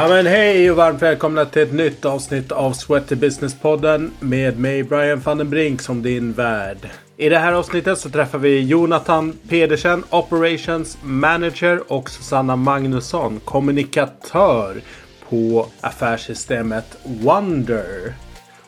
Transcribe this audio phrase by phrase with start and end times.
[0.00, 4.82] Ja men hej och varmt välkomna till ett nytt avsnitt av Sweaty Business-podden med mig
[4.82, 6.88] Brian van den Brink som din värd.
[7.16, 14.80] I det här avsnittet så träffar vi Jonathan Pedersen, Operations Manager och Susanna Magnusson, kommunikatör
[15.28, 18.14] på affärssystemet Wonder.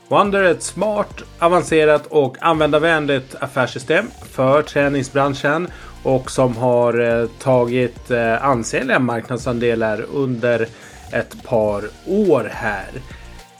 [0.08, 5.68] Wonder är ett smart, avancerat och användarvänligt affärssystem för träningsbranschen
[6.02, 10.68] och som har eh, tagit eh, ansenliga marknadsandelar under
[11.12, 12.88] ett par år här.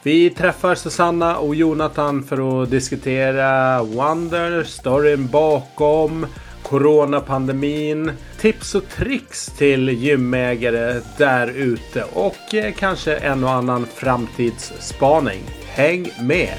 [0.03, 6.27] Vi träffar Susanna och Jonathan för att diskutera Wonder, storyn bakom,
[6.63, 12.37] coronapandemin, tips och tricks till gymägare där ute och
[12.79, 15.43] kanske en och annan framtidsspaning.
[15.65, 16.57] Häng med!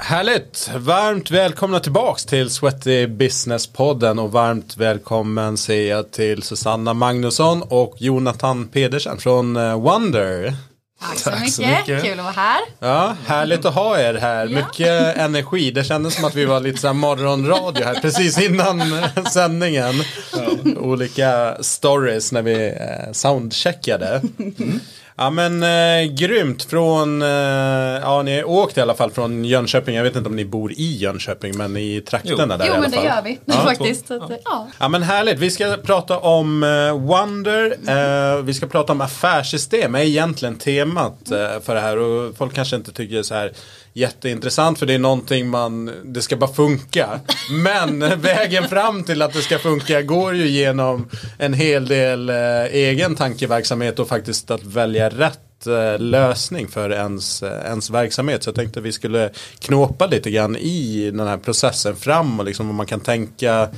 [0.00, 0.70] Härligt!
[0.76, 7.94] Varmt välkomna tillbaks till Sweaty Business-podden och varmt välkommen säger jag till Susanna Magnusson och
[7.98, 10.54] Jonathan Pedersen från eh, Wonder.
[11.00, 11.54] Tack så, Tack mycket.
[11.54, 12.60] så mycket, kul att vara här.
[12.78, 14.58] Ja, härligt att ha er här, ja.
[14.66, 15.70] mycket energi.
[15.70, 18.80] Det kändes som att vi var lite så här morgonradio här precis innan
[19.32, 19.94] sändningen.
[20.32, 20.70] Ja.
[20.80, 24.22] Olika stories när vi eh, soundcheckade.
[24.38, 24.80] Mm.
[25.20, 29.96] Ja men eh, grymt från, eh, ja ni har åkt i alla fall från Jönköping.
[29.96, 32.46] Jag vet inte om ni bor i Jönköping men i trakterna jo.
[32.46, 32.84] där jo, i alla fall.
[32.84, 34.04] Jo men det gör vi ja, faktiskt.
[34.08, 34.28] Ja.
[34.44, 34.68] ja.
[34.78, 34.88] ja.
[34.88, 35.38] men härligt.
[35.38, 37.74] Vi ska prata om eh, Wonder.
[37.88, 38.46] Mm.
[38.46, 41.98] vi ska prata om affärssystem är egentligen temat eh, för det här.
[41.98, 43.52] Och folk kanske inte tycker så här
[43.98, 47.20] jätteintressant för det är någonting man, det ska bara funka.
[47.50, 52.64] Men vägen fram till att det ska funka går ju genom en hel del eh,
[52.64, 58.42] egen tankeverksamhet och faktiskt att välja rätt eh, lösning för ens, eh, ens verksamhet.
[58.42, 62.46] Så jag tänkte att vi skulle knåpa lite grann i den här processen fram och
[62.46, 63.68] liksom vad man kan tänka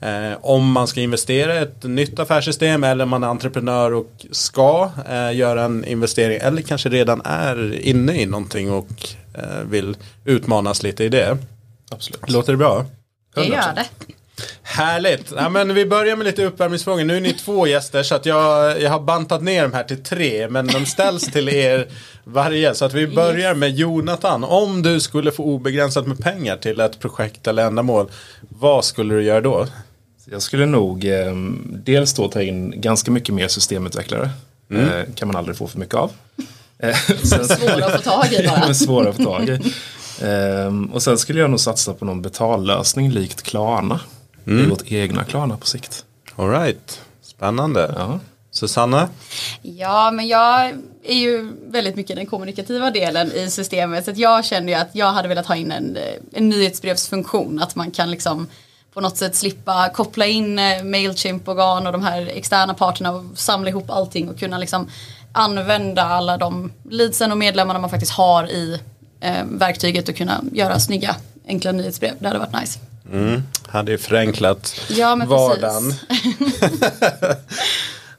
[0.00, 4.26] eh, om man ska investera i ett nytt affärssystem eller om man är entreprenör och
[4.30, 9.16] ska eh, göra en investering eller kanske redan är inne i någonting och
[9.64, 11.38] vill utmanas lite i det.
[11.90, 12.30] Absolut.
[12.30, 12.86] Låter det bra?
[13.34, 13.86] Det gör det.
[14.62, 15.32] Härligt!
[15.36, 17.04] Ja, men vi börjar med lite uppvärmningsfrågor.
[17.04, 20.02] Nu är ni två gäster så att jag, jag har bantat ner de här till
[20.02, 20.48] tre.
[20.48, 21.88] Men de ställs till er
[22.24, 22.74] varje.
[22.74, 24.44] Så att vi börjar med Jonathan.
[24.44, 28.10] Om du skulle få obegränsat med pengar till ett projekt eller ändamål.
[28.48, 29.66] Vad skulle du göra då?
[30.24, 34.30] Jag skulle nog eh, dels då ta in ganska mycket mer systemutvecklare.
[34.70, 34.88] Mm.
[34.88, 36.10] Eh, kan man aldrig få för mycket av.
[36.82, 38.74] Eh, svåra att få tag i bara.
[38.74, 39.74] svåra att få tag i.
[40.22, 44.00] Ehm, och sen skulle jag nog satsa på någon betallösning likt Klarna.
[44.46, 44.64] Mm.
[44.64, 46.04] I vårt egna Klarna på sikt.
[46.36, 47.94] Alright, spännande.
[47.96, 48.20] Ja.
[48.50, 49.08] Susanna?
[49.62, 50.74] Ja, men jag
[51.04, 54.04] är ju väldigt mycket den kommunikativa delen i systemet.
[54.04, 55.98] Så jag känner ju att jag hade velat ha in en,
[56.32, 57.62] en nyhetsbrevsfunktion.
[57.62, 58.48] Att man kan liksom
[58.94, 63.68] på något sätt slippa koppla in eh, Mailchimp-organ och de här externa parterna och samla
[63.70, 64.88] ihop allting och kunna liksom
[65.32, 68.80] använda alla de leadsen och medlemmarna man faktiskt har i
[69.20, 71.16] eh, verktyget och kunna göra snygga
[71.48, 72.14] enkla nyhetsbrev.
[72.18, 72.78] Det hade varit nice.
[73.12, 75.94] Mm, hade ju förenklat ja, vardagen.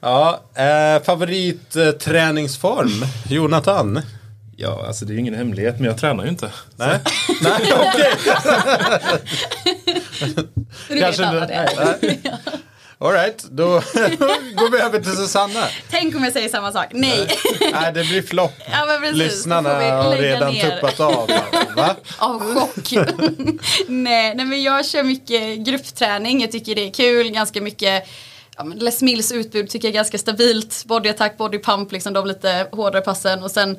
[0.00, 4.02] ja, eh, favoritträningsform, eh, Jonathan?
[4.56, 6.50] Ja, alltså det är ju ingen hemlighet, men jag tränar ju inte.
[6.76, 6.98] Nej,
[7.40, 8.12] nej okej.
[10.88, 11.68] du vet alla det.
[13.02, 13.66] Alright, då
[14.56, 15.66] går vi över till Susanna.
[15.90, 16.86] Tänk om jag säger samma sak.
[16.90, 17.28] Nej.
[17.72, 18.52] Nej, det blir flopp.
[18.72, 20.70] Ja, Lyssnarna har redan ner.
[20.70, 21.30] tuppat av.
[21.76, 21.96] Va?
[22.18, 22.92] Av chock.
[23.86, 26.40] nej, nej, men jag kör mycket gruppträning.
[26.40, 27.30] Jag tycker det är kul.
[27.30, 28.08] Ganska mycket
[28.56, 30.84] ja, Les Mills utbud tycker jag är ganska stabilt.
[30.84, 33.42] Body attack, body pump, liksom de lite hårdare passen.
[33.42, 33.78] Och sen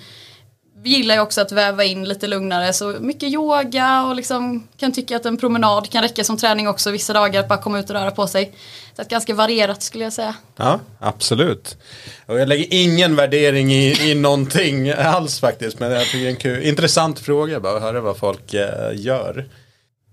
[0.84, 5.16] gillar jag också att väva in lite lugnare så mycket yoga och liksom kan tycka
[5.16, 7.96] att en promenad kan räcka som träning också vissa dagar att bara komma ut och
[7.96, 8.56] röra på sig.
[8.96, 10.36] Så att ganska varierat skulle jag säga.
[10.56, 11.78] Ja, absolut.
[12.26, 16.30] Och jag lägger ingen värdering i, i någonting alls faktiskt men jag tycker det är
[16.30, 19.50] en kul, intressant fråga bara att höra vad folk eh, gör.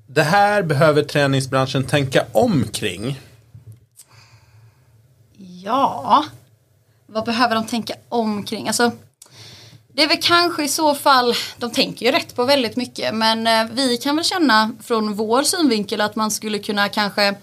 [0.06, 3.20] Det här behöver träningsbranschen tänka om kring.
[5.36, 6.24] Ja,
[7.06, 8.68] vad behöver de tänka om kring?
[8.68, 8.92] Alltså
[9.92, 13.46] det är väl kanske i så fall, de tänker ju rätt på väldigt mycket men
[13.46, 17.34] eh, vi kan väl känna från vår synvinkel att man skulle kunna kanske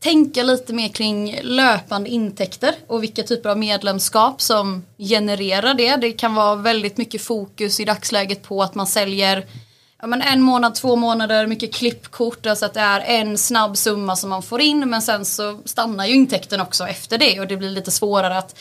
[0.00, 5.96] tänka lite mer kring löpande intäkter och vilka typer av medlemskap som genererar det.
[5.96, 9.46] Det kan vara väldigt mycket fokus i dagsläget på att man säljer
[10.00, 14.16] ja, men en månad, två månader, mycket klippkort, alltså att det är en snabb summa
[14.16, 17.56] som man får in men sen så stannar ju intäkten också efter det och det
[17.56, 18.58] blir lite svårare att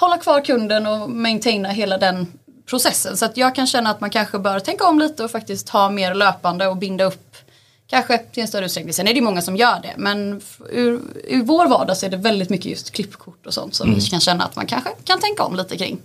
[0.00, 2.26] hålla kvar kunden och maintaina hela den
[2.66, 3.16] processen.
[3.16, 5.90] Så att jag kan känna att man kanske bör tänka om lite och faktiskt ha
[5.90, 7.24] mer löpande och binda upp
[7.90, 8.92] Kanske till en större utsträckning.
[8.94, 9.94] Sen är det ju många som gör det.
[9.96, 10.40] Men
[10.70, 14.00] ur, ur vår vardag så är det väldigt mycket just klippkort och sånt som vi
[14.00, 15.98] kan känna att man kanske kan tänka om lite kring.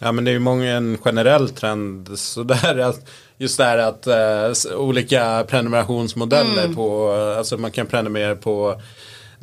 [0.00, 4.06] Ja men det är ju många en generell trend sådär att just det här att
[4.50, 6.74] s- olika prenumerationsmodeller Mm.
[6.76, 8.80] på, alltså man kan prenumerera på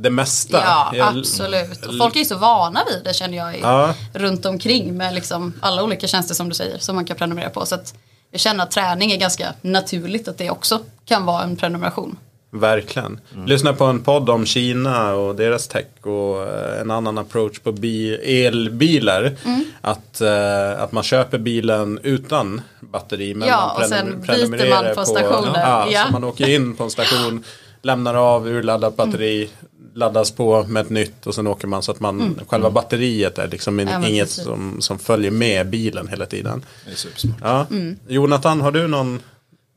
[0.03, 0.57] det mesta.
[0.65, 1.85] Ja, Jag- absolut.
[1.85, 3.93] Och folk är ju så vana vid det känner jag i, Ja.
[4.13, 7.65] runt omkring med liksom alla olika tjänster som du säger som man kan prenumerera på.
[7.65, 7.93] Så att
[8.31, 12.17] jag känner att träning är ganska naturligt att det också kan vara en prenumeration.
[12.51, 13.19] Verkligen.
[13.45, 17.71] Lyssna på en podd om Kina och deras tech och eh, en annan approach på
[17.71, 19.35] bi- elbilar.
[19.45, 19.65] Mm.
[19.81, 23.33] Att, eh, att man köper bilen utan batteri.
[23.33, 25.59] Men Ja, man och sen byter prenumererar man på stationer.
[25.61, 26.05] Ja, Ja.
[26.05, 27.43] Så man åker in på en station,
[27.83, 29.49] lämnar av urladdat batteri.
[29.95, 33.47] Laddas på med ett nytt och sen åker man så att man själva batteriet är
[33.47, 34.01] liksom Mm.
[34.03, 36.65] Ja, inget som, som följer med bilen hela tiden.
[36.85, 37.29] Det.
[37.41, 37.65] Ja.
[37.71, 37.97] Mm.
[38.07, 39.19] Jonathan, har du någon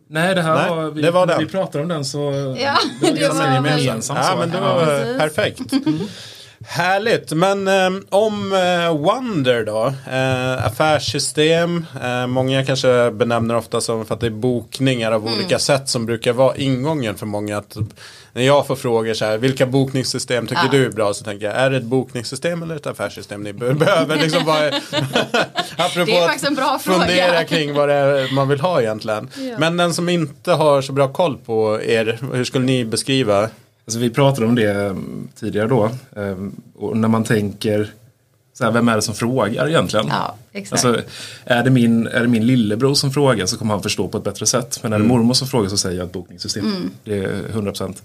[0.09, 1.39] Nej, det här Nej, var, vi, det var den.
[1.39, 2.19] vi pratar om den så
[2.59, 4.39] Ja, det var det var gemensamt Ja, så.
[4.39, 5.19] men då, Ja, eh, precis.
[5.19, 5.73] perfekt.
[6.65, 14.07] Härligt, men eh, om eh, Wonder då, eh, affärssystem, eh, många kanske benämner ofta som
[14.07, 15.35] för att det är bokningar av Mm.
[15.35, 17.59] olika sätt som brukar vara ingången för många.
[17.59, 17.77] Att,
[18.33, 20.69] när jag får frågor så här, vilka bokningssystem tycker Ja.
[20.73, 21.15] du är bra?
[21.15, 24.17] Så tänker jag, är det ett bokningssystem eller ett affärssystem ni be- behöver?
[24.17, 24.67] Liksom bara,
[25.77, 27.45] apropå Det är faktiskt en bra fundera fråga.
[27.45, 29.29] kring vad det är man vill ha egentligen.
[29.37, 29.55] Ja.
[29.59, 33.49] Men den som inte har så bra koll på er, hur skulle ni beskriva?
[33.87, 35.91] Alltså, vi pratade om det mm, tidigare då.
[36.17, 37.93] ehm, Och när man tänker,
[38.53, 40.07] så här, vem är det som frågar egentligen?
[40.09, 40.85] Ja, exakt.
[40.85, 41.03] Alltså,
[41.45, 44.25] är, det min, är det min lillebror som frågar så kommer han förstå på ett
[44.25, 44.79] bättre sätt.
[44.83, 46.67] Men är det mormor som frågar så säger jag ett bokningssystem.
[46.67, 46.91] Mm.
[47.05, 48.03] Det är 100 procent.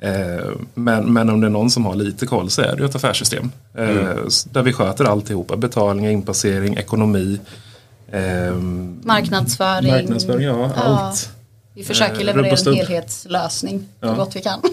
[0.00, 2.84] Eh, men, men om det är någon som har lite koll så är det ju
[2.88, 3.50] ett affärssystem.
[4.26, 5.56] S- Där vi sköter alltihopa.
[5.56, 7.40] Betalning, inpassering, ekonomi.
[8.12, 9.92] ehm, Marknadsföring.
[9.92, 11.30] marknadsföring, ja, allt.
[11.74, 14.14] Vi försöker leverera en helhetslösning så Ja.
[14.14, 14.60] gott vi kan.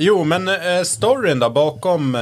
[0.00, 2.20] Jo, men eh, storyn då bakom eh,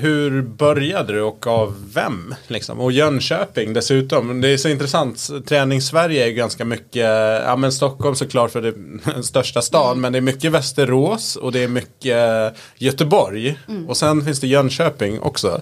[0.00, 2.34] hur började du och av vem?
[2.46, 2.80] Liksom?
[2.80, 4.40] Och Jönköping dessutom.
[4.40, 5.28] Det är så intressant.
[5.46, 7.04] Träning-Sverige är ju ganska mycket,
[7.46, 10.00] ja men Stockholm såklart för det är den största stan.
[10.00, 12.18] Men det är mycket Västerås och det är mycket
[12.78, 13.58] Göteborg.
[13.88, 15.60] Och sen finns det Jönköping också.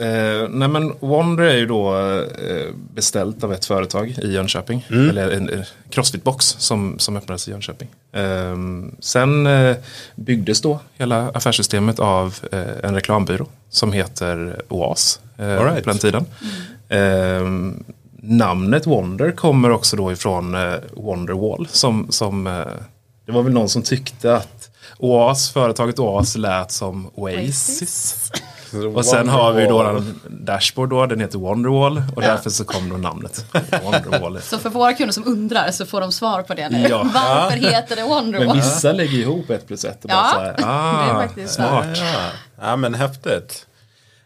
[0.00, 4.86] Eh, nej men Wonder är ju då eh, beställt av ett företag i Jönköping.
[5.10, 7.88] Eller en, en Crossfit-box som, som öppnades i Jönköping.
[8.12, 8.56] Eh,
[9.00, 9.76] sen eh,
[10.14, 15.84] byggdes då hela affärssystemet av eh, en reklambyrå som heter OAS eh, right.
[15.84, 16.24] på den tiden.
[16.88, 17.48] Eh,
[18.22, 21.68] namnet Wonder kommer också då ifrån eh, Wonderwall.
[21.70, 22.66] Som, som, eh,
[23.26, 28.32] det var väl någon som tyckte att OAS, företaget OAS lät som Oasis.
[28.94, 32.88] Och sen har vi då en dashboard då, den heter Wonderwall och därför så kom
[32.88, 33.44] då namnet
[33.84, 34.40] Wonderwall.
[34.42, 36.86] Så för våra kunder som undrar så får de svar på det nu.
[36.88, 37.02] Ja.
[37.14, 38.56] Varför heter det Men Wonderwall?
[38.56, 41.54] vissa lägger ihop ett plus ett och bara Ja, så här, det är ah, faktiskt
[41.54, 41.86] smart.
[41.94, 42.30] Ja,
[42.60, 43.66] ja men häftigt.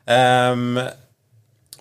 [0.07, 0.81] Ehm,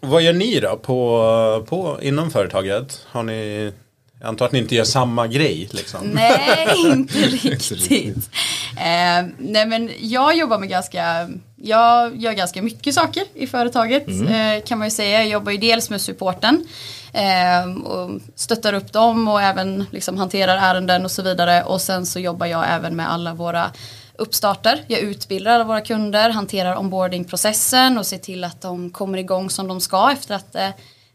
[0.01, 3.05] vad gör ni då på, på, inom företaget?
[3.07, 3.71] Har ni,
[4.19, 5.99] jag antar att ni inte gör samma grej liksom?
[6.07, 8.29] Nej, inte riktigt.
[8.77, 11.29] Eh, nej men jag jobbar med ganska,
[11.63, 15.19] jag gör ganska mycket saker i företaget eh, kan man ju säga.
[15.19, 16.67] Jag jobbar ju dels med supporten
[17.13, 21.63] eh, och stöttar upp dem och även liksom hanterar ärenden och så vidare.
[21.63, 23.71] Och sen så jobbar jag även med alla våra
[24.15, 24.83] uppstarter.
[24.88, 29.67] Jag utbildar alla våra kunder, hanterar onboardingprocessen och ser till att de kommer igång som
[29.67, 30.69] de ska efter att eh,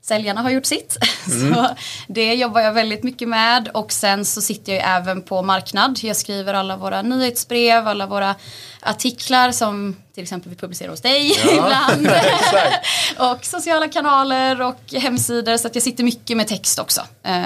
[0.08, 0.96] säljarna har gjort sitt.
[1.26, 1.68] Så
[2.08, 5.98] det jobbar jag väldigt mycket med och sen så sitter jag även på marknad.
[6.02, 8.34] Jag skriver alla våra nyhetsbrev, alla våra
[8.82, 12.06] artiklar som till exempel vi publicerar hos dig ibland.
[12.40, 12.86] exakt.
[13.18, 17.00] och sociala kanaler och hemsidor så att jag sitter mycket med text också.
[17.22, 17.42] Eh,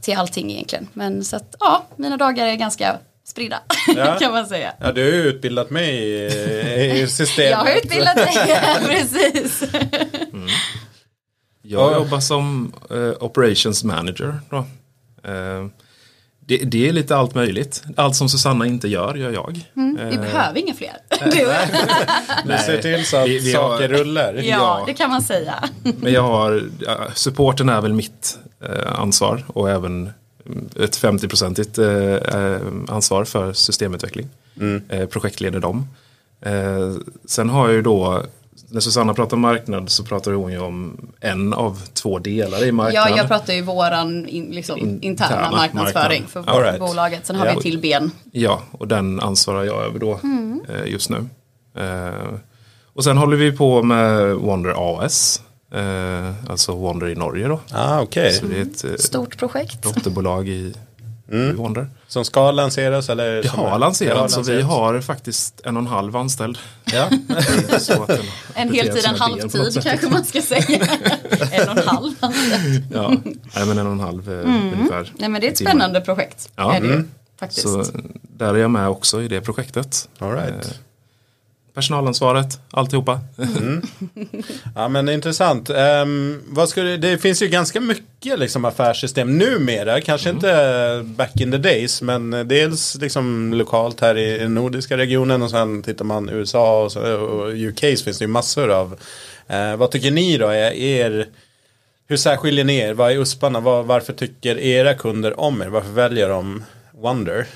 [0.00, 0.88] till allting egentligen.
[0.92, 2.96] Men så att ja, mina dagar är ganska
[3.26, 3.60] spridda
[3.96, 4.18] Ja.
[4.18, 4.72] kan man säga.
[4.80, 7.50] Ja, du har ju utbildat mig i, i systemet.
[7.50, 9.62] Jag har utbildat dig, precis.
[11.70, 11.96] Jag Ja.
[11.98, 14.40] jobbar som eh, operations manager.
[14.50, 14.56] Då.
[15.30, 15.66] Eh,
[16.40, 17.82] det, det är lite allt möjligt.
[17.96, 19.60] Allt som Susanna inte gör, gör jag.
[19.74, 19.82] Vi
[20.14, 20.96] Eh, behöver inga fler.
[21.24, 21.48] Du.
[22.52, 24.34] Du ser till så att Vi- vi har- saker rullar.
[24.34, 24.82] Ja, Ja.
[24.86, 25.54] det kan man säga.
[26.00, 26.62] Men jag har,
[27.14, 30.10] supporten är väl mitt eh, ansvar och även
[30.46, 34.28] mm, ett 50-procentigt eh, ansvar för systemutveckling.
[34.88, 35.86] Eh, projektleder dem.
[36.40, 36.94] Eh,
[37.24, 38.22] sen har jag ju då,
[38.70, 43.08] när Susanna pratar marknad så pratar hon ju om en av två delar i marknad.
[43.10, 46.44] Ja, jag pratar ju våran in, liksom, In- interna interna marknadsföring marknad.
[46.46, 46.80] för right.
[46.80, 47.26] bolaget.
[47.26, 47.52] Sen har Ja.
[47.56, 48.10] vi till ben.
[48.32, 50.12] Ja, och den ansvarar jag över då
[50.68, 51.26] eh, just nu.
[51.78, 52.38] Eh,
[52.94, 55.42] och sen håller vi på med Wonder AS.
[55.74, 57.60] Eh, alltså Wonder i Norge då.
[57.72, 58.32] Ah, okej.
[58.32, 59.82] Så det är ett eh, Stort projekt.
[59.82, 60.74] dotterbolag i
[61.32, 61.56] mm.
[61.56, 61.86] Wonder.
[62.06, 63.08] Som ska lanseras?
[63.08, 66.58] Eller det har lanserats och vi har faktiskt en och en halv anställd.
[66.84, 67.08] Ja.
[68.54, 70.78] en heltid, en halvtid kanske man ska säga.
[71.52, 72.84] en och en halv anställd.
[72.92, 73.12] ja,
[73.54, 74.72] Nej, men en och en halv eh, mm.
[74.72, 75.12] ungefär.
[75.18, 76.50] Nej, men det är ett spännande projekt.
[76.56, 76.74] Ja.
[76.74, 77.10] Är det, mm.
[77.38, 77.62] faktiskt.
[77.62, 77.84] Så
[78.22, 80.08] där är jag med också i det projektet.
[80.18, 80.80] All right.
[81.78, 83.20] Personalansvaret, alltihopa.
[83.38, 83.82] Mm.
[84.74, 85.70] Ja men intressant.
[85.70, 90.36] Um, vad skulle, det finns ju ganska mycket liksom, affärssystem numera, kanske mm.
[90.36, 95.50] inte back in the days, men dels liksom lokalt här i den nordiska regionen och
[95.50, 98.92] sen tittar man USA och, så, och UK finns det ju massor av.
[99.50, 101.26] Uh, vad tycker ni då är er
[102.08, 102.94] hur särskiljer ni er?
[102.94, 103.60] Vad är USParna?
[103.60, 105.68] Var, varför tycker era kunder om er?
[105.68, 107.46] Varför väljer de Wonder?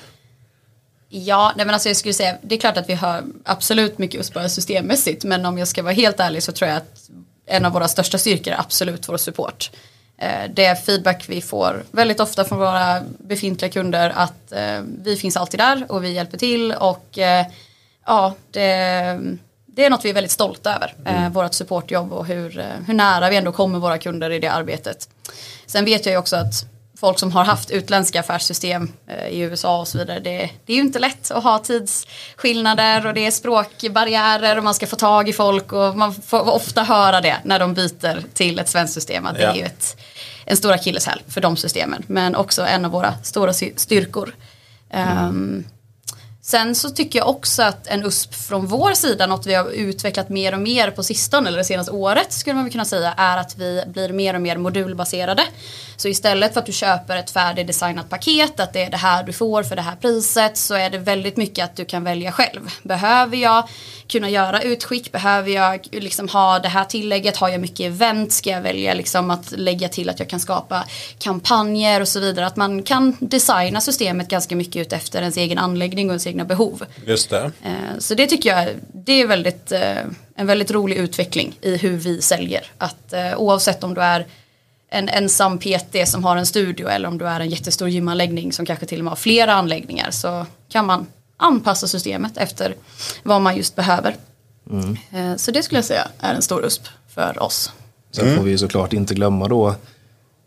[1.15, 4.21] Ja, nej men alltså jag skulle säga, det är klart att vi har absolut mycket
[4.21, 7.11] USPA systemmässigt, men om jag ska vara helt ärlig så tror jag att
[7.47, 9.71] en av våra största styrkor är absolut vår support.
[10.19, 15.17] Eh, det är feedback vi får väldigt ofta från våra befintliga kunder att eh, vi
[15.17, 17.47] finns alltid där och vi hjälper till och eh,
[18.07, 19.21] ja, det,
[19.67, 21.33] det är något vi är väldigt stolta över, mm.
[21.33, 25.09] vårt supportjobb och hur, hur nära vi ändå kommer våra kunder i det arbetet.
[25.67, 26.72] Sen vet jag ju också att
[27.03, 30.21] folk som har haft utländska affärssystem eh, i USA och så vidare.
[30.21, 34.75] Det, det, är ju inte lätt att ha tidsskillnader och det är språkbarriärer och man
[34.75, 38.59] ska få tag i folk och man får ofta höra det när de byter till
[38.59, 39.27] ett svenskt system.
[39.27, 39.97] Att det är ju ett,
[40.45, 44.35] en stor akilleshäl för de systemen men också en av våra stora styrkor.
[44.91, 45.29] Mm.
[45.29, 45.65] Um,
[46.45, 50.29] Sen så tycker jag också att en USP från vår sida, något vi har utvecklat
[50.29, 53.59] mer och mer på sistone eller det senaste året skulle man kunna säga, är att
[53.59, 55.43] vi blir mer och mer modulbaserade.
[55.97, 59.33] Så istället för att du köper ett färdigdesignat paket, att det är det här du
[59.33, 62.61] får för det här priset, så är det väldigt mycket att du kan välja själv.
[62.83, 63.69] Behöver jag
[64.07, 68.51] kunna göra utskick, behöver jag liksom ha det här tillägget, har jag mycket event, ska
[68.51, 70.85] jag välja liksom att lägga till att jag kan skapa
[71.19, 72.47] kampanjer och så vidare.
[72.47, 76.45] Att man kan designa systemet ganska mycket ut efter ens egen anläggning och ens egna
[76.45, 76.85] behov.
[77.07, 77.53] Just det.
[77.63, 79.99] Eh, så det tycker jag det är väldigt, eh,
[80.37, 82.67] en väldigt rolig utveckling i hur vi säljer.
[82.79, 84.27] Att eh, oavsett om du är
[84.93, 88.67] en ensam PT som har en studio eller om du är en jättestor gymanläggning som
[88.67, 91.07] kanske till och med har flera anläggningar så kan man
[91.37, 92.75] anpassa systemet efter
[93.23, 94.17] vad man just behöver.
[94.71, 95.39] Mm.
[95.39, 96.83] Så det skulle jag säga är en stor USP
[97.15, 97.73] för oss.
[98.11, 98.37] Sen mm.
[98.37, 99.75] får vi såklart inte glömma då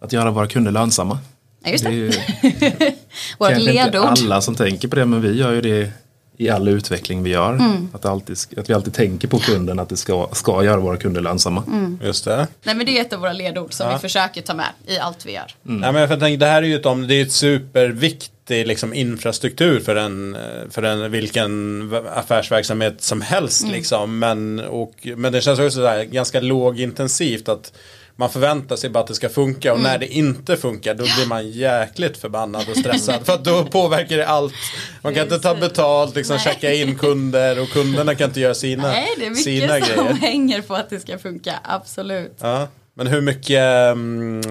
[0.01, 1.19] att göra våra kunder lönsamma.
[1.63, 1.89] Ja, just det.
[1.89, 2.11] det är ju,
[3.39, 3.87] Vårt ledord.
[3.87, 5.91] inte alla som tänker på det men vi gör ju det
[6.37, 7.53] i all utveckling vi gör.
[7.53, 7.89] Mm.
[7.93, 11.21] Att, alltid, att vi alltid tänker på kunden att det ska, ska göra våra kunder
[11.21, 11.63] lönsamma.
[11.67, 11.99] Mm.
[12.03, 12.47] Just det.
[12.63, 13.93] Nej men det är ett av våra ledord som ja.
[13.93, 15.51] vi försöker ta med i allt vi gör.
[15.67, 15.83] Mm.
[15.83, 19.79] Ja, men jag tänker, det här är ju ett, det är ett superviktig liksom, infrastruktur
[19.79, 20.37] för en,
[20.69, 23.63] för en vilken affärsverksamhet som helst.
[23.63, 23.75] Mm.
[23.75, 24.19] Liksom.
[24.19, 27.73] Men, och, men det känns också så här, ganska lågintensivt att
[28.15, 29.91] man förväntar sig bara att det ska funka och mm.
[29.91, 34.17] när det inte funkar då blir man jäkligt förbannad och stressad för att då påverkar
[34.17, 34.53] det allt.
[35.01, 38.87] Man kan inte ta betalt, liksom checka in kunder och kunderna kan inte göra sina,
[38.87, 40.13] Nej, det är mycket sina som grejer.
[40.13, 42.37] hänger på att det ska funka, absolut.
[42.39, 44.41] Ja, men hur mycket mm,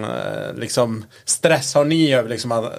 [0.57, 2.71] liksom, stress har ni över liksom,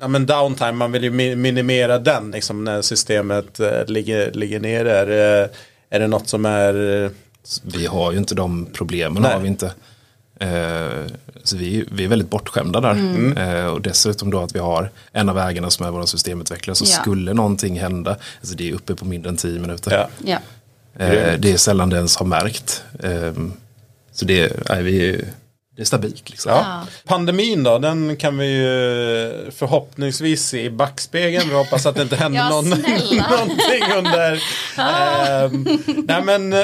[0.00, 4.98] ja, men downtime, man vill ju minimera den liksom, när systemet äh, ligger, ligger nere.
[4.98, 5.50] Är,
[5.90, 7.10] är det något som är...
[7.62, 9.32] Vi har ju inte de problemen, Nej.
[9.32, 9.72] har vi inte.
[10.40, 11.06] Eh,
[11.42, 12.90] så vi, vi är väldigt bortskämda där.
[12.90, 13.36] Mm.
[13.36, 16.74] Eh, och dessutom då att vi har en av ägarna som är vår systemutvecklare.
[16.74, 17.00] Så ja.
[17.00, 19.92] skulle någonting hända, alltså det är uppe på mindre än tio minuter.
[19.92, 20.08] Ja.
[20.24, 20.38] Ja.
[21.04, 22.84] Eh, det är sällan det ens har märkt.
[23.02, 23.52] Ehm,
[24.12, 25.24] så det, nej, vi,
[25.76, 26.30] det är stabilt.
[26.30, 26.52] Liksom.
[26.52, 26.86] Ja.
[27.04, 31.48] Pandemin då, den kan vi ju förhoppningsvis se i backspegeln.
[31.48, 32.68] Vi hoppas att det inte händer ja, någon,
[33.30, 34.32] någonting under.
[34.78, 35.50] eh,
[36.04, 36.54] nej men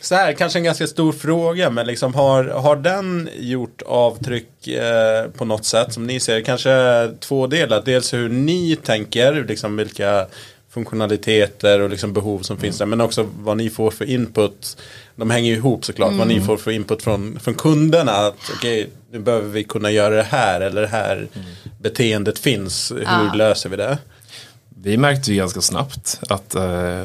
[0.00, 1.70] så här, kanske en ganska stor fråga.
[1.70, 6.40] Men liksom, har, har den gjort avtryck eh, på något sätt som ni ser?
[6.40, 7.82] Kanske två delar.
[7.84, 10.26] Dels hur ni tänker, liksom vilka
[10.70, 12.62] funktionaliteter och liksom behov som mm.
[12.62, 12.86] finns där.
[12.86, 14.76] Men också vad ni får för input.
[15.16, 16.08] De hänger ju ihop såklart.
[16.08, 16.18] Mm.
[16.18, 16.46] Vad ni mm.
[16.46, 18.12] får för input från, från kunderna.
[18.12, 20.60] Att okej, okay, nu behöver vi kunna göra det här.
[20.60, 21.46] Eller det här mm.
[21.80, 22.92] beteendet finns.
[22.92, 23.34] Hur ah.
[23.34, 23.98] löser vi det?
[24.82, 27.04] Vi märkte ju ganska snabbt att eh,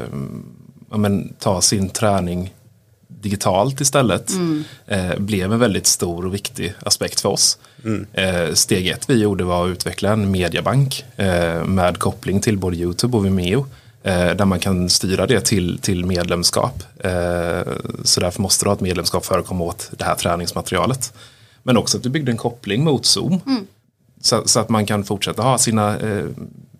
[0.90, 2.54] ja, men, ta sin träning
[3.08, 4.64] digitalt istället mm.
[4.88, 7.58] eh, blev en väldigt stor och viktig aspekt för oss.
[7.84, 8.06] Mm.
[8.14, 12.78] Eh, steg ett vi gjorde var att utveckla en mediabank eh, med koppling till både
[12.78, 13.66] YouTube och Vimeo.
[14.08, 16.84] Eh, där man kan styra det till, till medlemskap.
[17.00, 17.62] Eh,
[18.04, 21.14] så därför måste du ha ett medlemskap för att komma åt det här träningsmaterialet.
[21.64, 23.42] Men också att vi byggde en koppling mot Zoom.
[23.46, 23.68] Mm.
[24.22, 26.26] Så, så, att man kan fortsätta ha sina eh,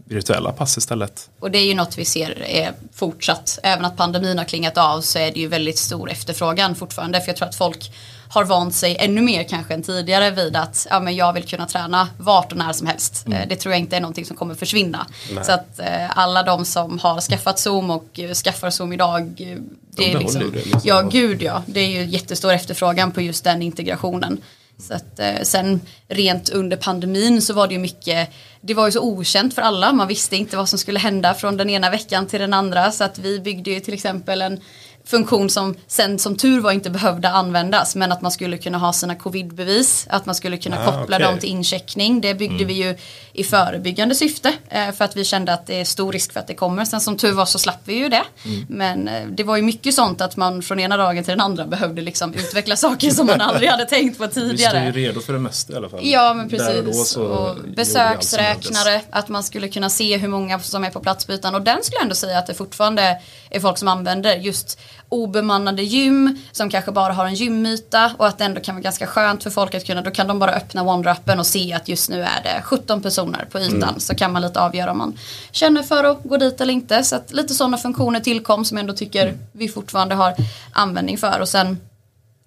[0.06, 1.30] virtuella pass istället.
[1.40, 3.60] Och det är ju något vi ser är fortsatt.
[3.64, 7.22] Även att pandemin har klingat av så är det ju väldigt stor efterfrågan fortfarande.
[7.22, 7.92] För jag tror att folk
[8.30, 11.66] har vant sig ännu mer kanske än tidigare vid att ja, men jag vill kunna
[11.66, 13.28] träna vart och när som helst.
[13.28, 13.50] Mm.
[13.50, 15.08] Det tror jag inte är någonting som kommer försvinna.
[15.32, 15.46] Nej.
[15.46, 19.58] Så att eh, alla de som har skaffat Zoom och eh, skaffar Zoom idag eh,
[19.98, 20.82] det är liksom, det liksom.
[20.84, 21.64] Ja, gud ja.
[21.66, 24.42] Det är ju jättestor efterfrågan på just den integrationen.
[24.80, 28.30] Så att, eh, sen rent under pandemin så var det ju mycket,
[28.62, 31.58] det var ju så okänt för alla, man visste inte vad som skulle hända från
[31.58, 34.62] den ena veckan till den andra så att vi byggde ju till exempel en
[35.08, 38.94] funktion som sen som tur var inte behövde användas men att man skulle kunna ha
[38.94, 41.28] sina covidbevis, att man skulle kunna ah, koppla okay.
[41.28, 42.22] dem till incheckning.
[42.22, 42.68] Det byggde mm.
[42.68, 42.96] vi ju
[43.34, 46.48] i förebyggande syfte eh, för att vi kände att det är stor risk för att
[46.48, 46.86] det kommer.
[46.86, 48.24] Sen som tur var så slapp vi ju det.
[48.46, 48.66] Mm.
[48.70, 51.66] Men eh, det var ju mycket sånt att man från ena dagen till den andra
[51.66, 54.86] behövde liksom utveckla saker som man aldrig hade tänkt på tidigare.
[54.86, 56.00] Vi står ju redo för det mesta i alla fall.
[56.04, 57.18] Ja men precis.
[57.18, 61.62] Och, och besöksräknare, att man skulle kunna se hur många som är på platsbyten och
[61.62, 66.38] den skulle jag ändå säga att det fortfarande är folk som använder just obemannade gym
[66.52, 69.50] som kanske bara har en gymyta och att det ändå kan vara ganska skönt för
[69.50, 72.44] folk att kunna, då kan de bara öppna Wonder-appen och se att just nu är
[72.44, 74.00] det 17 personer på ytan mm.
[74.00, 75.18] så kan man lite avgöra om man
[75.52, 77.04] känner för att gå dit eller inte.
[77.04, 79.40] Så att lite sådana funktioner tillkom som jag ändå tycker mm.
[79.52, 80.36] vi fortfarande har
[80.72, 81.78] användning för och sen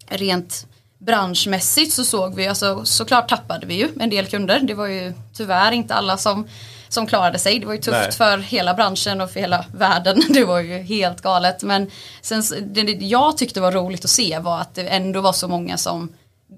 [0.08, 0.66] rent
[0.98, 4.60] branschmässigt så såg vi, alltså såklart tappade vi ju en del kunder.
[4.60, 6.46] Det var ju tyvärr inte alla som
[6.90, 7.58] som klarade sig.
[7.58, 8.12] Det var ju tufft Nej.
[8.12, 10.22] för hela branschen och för hela världen.
[10.28, 11.62] Det var ju helt galet.
[11.62, 11.90] Men
[12.22, 15.76] sen, det jag tyckte var roligt att se var att det ändå var så många
[15.76, 16.12] som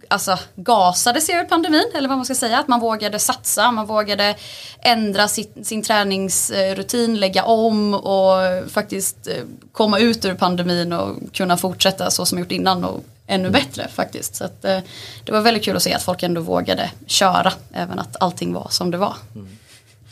[0.08, 2.58] alltså, gasade sig ur pandemin, eller vad man ska säga.
[2.58, 4.36] Att man vågade satsa, man vågade
[4.82, 9.34] ändra sin, sin träningsrutin, lägga om och faktiskt eh,
[9.72, 14.34] komma ut ur pandemin och kunna fortsätta så som gjort innan och ännu bättre faktiskt.
[14.34, 14.78] Så att, eh,
[15.24, 18.66] det var väldigt kul att se att folk ändå vågade köra, även att allting var
[18.70, 19.16] som det var.
[19.34, 19.48] Mm.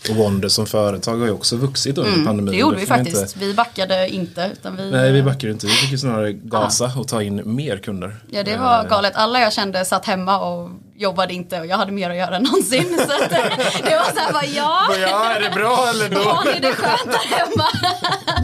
[0.09, 2.52] Och Wonder som företag har ju också vuxit under mm, pandemin.
[2.52, 3.23] Det gjorde vi faktiskt.
[3.23, 3.38] Inte...
[3.38, 4.50] Vi backade inte.
[4.52, 4.90] Utan vi...
[4.90, 5.66] Nej, vi backade inte.
[5.66, 8.16] Vi fick ju snarare gasa och ta in mer kunder.
[8.30, 9.12] Ja, det var galet.
[9.16, 12.42] Alla jag kände satt hemma och jobbade inte och jag hade mer att göra än
[12.42, 12.99] någonsin.
[13.09, 14.87] Så att, det var så här, bara, ja.
[15.00, 16.21] ja, är det bra eller då?
[16.25, 17.67] Ja, är det skönt där hemma?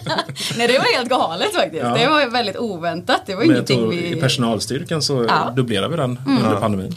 [0.56, 1.82] Nej, det var helt galet faktiskt.
[1.82, 1.94] Ja.
[1.94, 3.22] Det var väldigt oväntat.
[3.26, 4.12] Det var Men ingenting vi...
[4.12, 5.52] I personalstyrkan så ja.
[5.56, 6.44] dubblerade vi den mm.
[6.44, 6.96] under pandemin.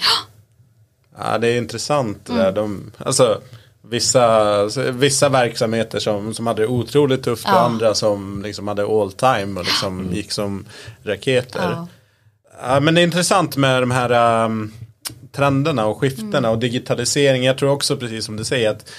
[1.17, 2.29] Ja, det är intressant.
[2.29, 2.41] Mm.
[2.41, 2.51] Där.
[2.51, 3.41] De, alltså,
[3.89, 7.53] Vissa, vissa verksamheter som, som hade det otroligt tufft ja.
[7.53, 10.13] och andra som liksom hade all time och liksom mm.
[10.13, 10.65] gick som
[11.03, 11.85] raketer.
[12.61, 12.79] Ja.
[12.79, 14.73] men det är intressant med de här um,
[15.31, 16.51] trenderna och skiftena mm.
[16.51, 17.43] och digitalisering.
[17.43, 18.91] Jag tror också precis som du säger att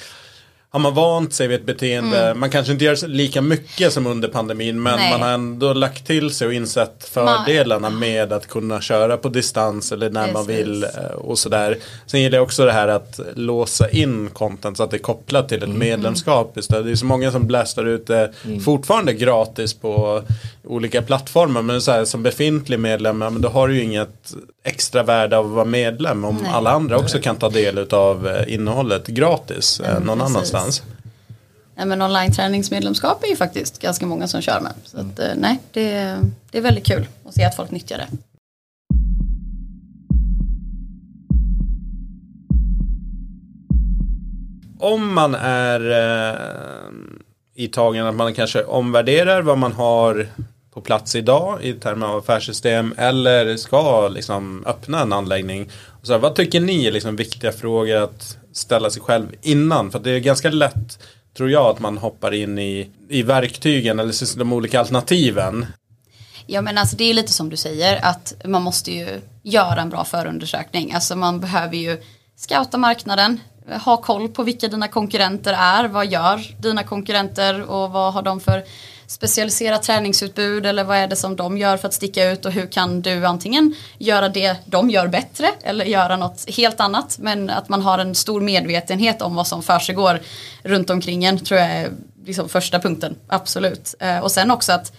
[0.72, 2.40] har man vant sig vid ett beteende, mm.
[2.40, 5.11] man kanske inte gör lika mycket som under pandemin men Nej.
[5.11, 9.92] man har ändå lagt till sig och insett fördelarna med att kunna köra på distans
[9.92, 10.35] eller när Precis.
[10.35, 11.78] man vill eh, och sådär.
[12.06, 15.48] Sen gillar jag också det här att låsa in content så att det är kopplat
[15.48, 15.78] till ett mm.
[15.78, 16.85] medlemskap istället.
[16.85, 18.61] Det är så många som blästar ut det mm.
[18.61, 20.22] fortfarande gratis på
[20.64, 25.02] olika plattformar men så här, som befintlig medlem, men då har du ju inget extra
[25.02, 26.50] värde av att vara medlem om Nej.
[26.52, 30.35] alla andra också kan ta del av eh, innehållet gratis mm, någon precis.
[30.61, 30.83] Annanstans.
[31.75, 34.73] Ja, men online-träningsmedlemskap är ju faktiskt ganska många som kör med.
[34.85, 35.38] Så att, mm.
[35.38, 36.16] nej, det,
[36.51, 38.09] det är väldigt kul att se att folk nyttjar det.
[44.79, 46.37] Om man är eh,
[47.55, 50.29] i tagen att man kanske omvärderar vad man har
[50.75, 55.68] på plats idag i termer av affärssystem eller ska liksom öppna en anläggning.
[56.03, 59.90] Så vad tycker ni är liksom viktiga frågor att ställa sig själv innan?
[59.90, 60.98] För det är ganska lätt
[61.36, 65.66] tror jag att man hoppar in i, i verktygen eller de olika alternativen.
[66.46, 69.90] Ja men alltså det är lite som du säger att man måste ju göra en
[69.90, 70.92] bra förundersökning.
[70.92, 72.02] Alltså man behöver ju
[72.36, 73.40] scouta marknaden,
[73.84, 78.40] ha koll på vilka dina konkurrenter är, vad gör dina konkurrenter och vad har de
[78.40, 78.64] för
[79.11, 82.66] specialiserat träningsutbud eller vad är det som de gör för att sticka ut och hur
[82.66, 87.68] kan du antingen göra det de gör bättre eller göra något helt annat men att
[87.68, 90.20] man har en stor medvetenhet om vad som försiggår
[90.62, 91.90] runt omkring en tror jag är
[92.25, 93.94] liksom första punkten, absolut.
[94.01, 94.92] Eh, och sen också att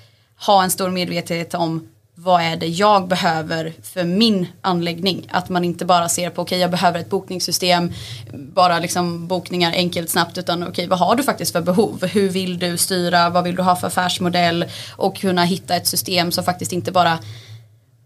[0.46, 5.28] ha en stor medvetenhet om vad är det jag behöver för min anläggning.
[5.32, 7.92] Att man inte bara ser på okej okay, jag behöver ett bokningssystem,
[8.34, 12.06] bara liksom bokningar enkelt snabbt utan okej okay, vad har du faktiskt för behov?
[12.06, 13.30] Hur vill du styra?
[13.30, 14.66] Vad vill du ha för affärsmodell?
[14.96, 17.20] Och kunna hitta ett system som faktiskt inte bara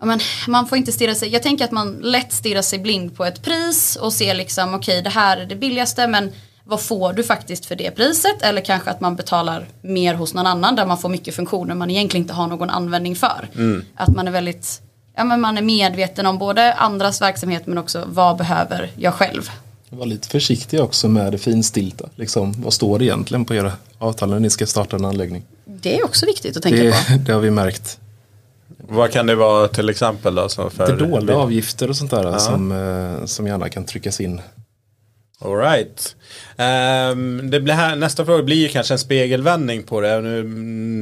[0.04, 3.26] men, man får inte stirra sig, jag tänker att man lätt stirrar sig blind på
[3.26, 6.32] ett pris och ser liksom okej okay, det här är det billigaste men
[6.68, 10.48] vad får du faktiskt för det priset eller kanske att man betalar mer hos någon
[10.48, 13.50] annan där man får mycket funktioner man egentligen inte har någon användning för.
[13.56, 13.86] Mm.
[13.96, 14.82] Att man är väldigt,
[15.16, 19.50] ja men man är medveten om både andras verksamhet men också vad behöver jag själv.
[19.90, 22.10] Var lite försiktiga också med det finstilta.
[22.16, 25.44] Liksom, vad står det egentligen på era avtal när ni ska starta en anläggning?
[25.66, 27.14] Det är också viktigt att tänka Det, på.
[27.26, 28.00] det har vi märkt.
[28.78, 30.50] Vad kan det vara till exempel då?
[30.50, 34.42] Så för Det dolda avgifter och sånt där som, eh, som gärna kan tryckas in.
[35.40, 36.16] All right.
[36.58, 40.08] Ehm, det blir här, nästa fråga blir ju kanske en spegelvändning på det.
[40.08, 40.44] Jag har nu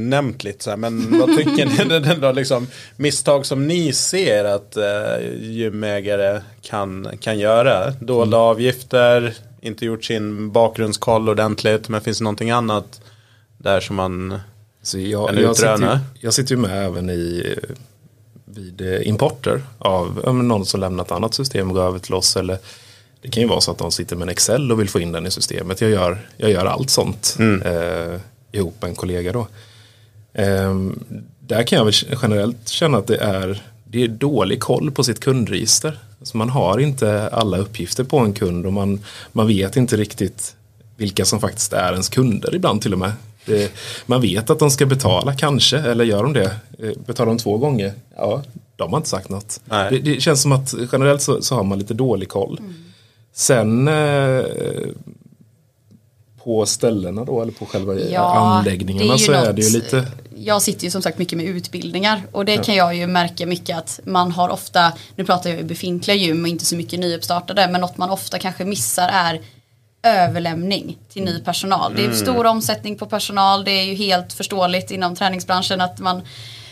[0.10, 1.96] nämnt lite så här, men vad tycker ni?
[1.96, 7.92] Är då liksom misstag som ni ser att uh, gymägare kan, kan göra.
[7.92, 11.90] Dolda avgifter, inte gjort sin bakgrundskoll ordentligt.
[11.90, 13.02] Men finns det någonting annat
[13.58, 14.40] där som man...
[14.82, 16.00] Så jag, En jag, sitter ju, utröna.
[16.20, 17.56] jag sitter ju med även i,
[18.46, 22.36] vid eh, importer av någon som lämnat annat system och går över till oss.
[22.36, 22.58] Eller
[23.24, 25.12] det kan ju vara så att de sitter med en Excel och vill få in
[25.12, 25.82] den i systemet.
[25.82, 28.20] Jag gör, jag gör allt sånt eh,
[28.52, 29.48] ihop med en kollega då.
[30.34, 31.00] Ehm,
[31.40, 35.20] där kan jag väl generellt känna att det är, det är dålig koll på sitt
[35.20, 36.00] kundregister.
[36.20, 39.00] Alltså man har inte alla uppgifter på en kund och man,
[39.32, 40.56] man vet inte riktigt
[40.98, 43.12] vilka som faktiskt är ens kunder ibland till och med.
[43.46, 43.72] Det,
[44.06, 46.56] man vet att de ska betala kanske, eller gör de det?
[46.80, 47.94] Eh, Betalar de två gånger?
[48.18, 48.44] Ja,
[48.76, 49.62] de har inte sagt något.
[49.90, 52.60] Det, det känns som att generellt så, så har man lite dålig koll.
[53.34, 54.44] Sen eh,
[56.44, 60.84] på ställena då, eller på själva anläggningarna så är det ju något- lite Jag sitter
[60.84, 64.32] ju som sagt mycket med utbildningar och det kan jag ju märka mycket att man
[64.32, 67.98] har ofta, nu pratar jag ju befintliga gym och inte så mycket nyuppstartade, men något
[67.98, 69.42] man ofta kanske missar är
[70.04, 71.94] överlämning till ny personal.
[71.96, 76.22] Det är stor omsättning på personal, det är ju helt förståeligt inom träningsbranschen att man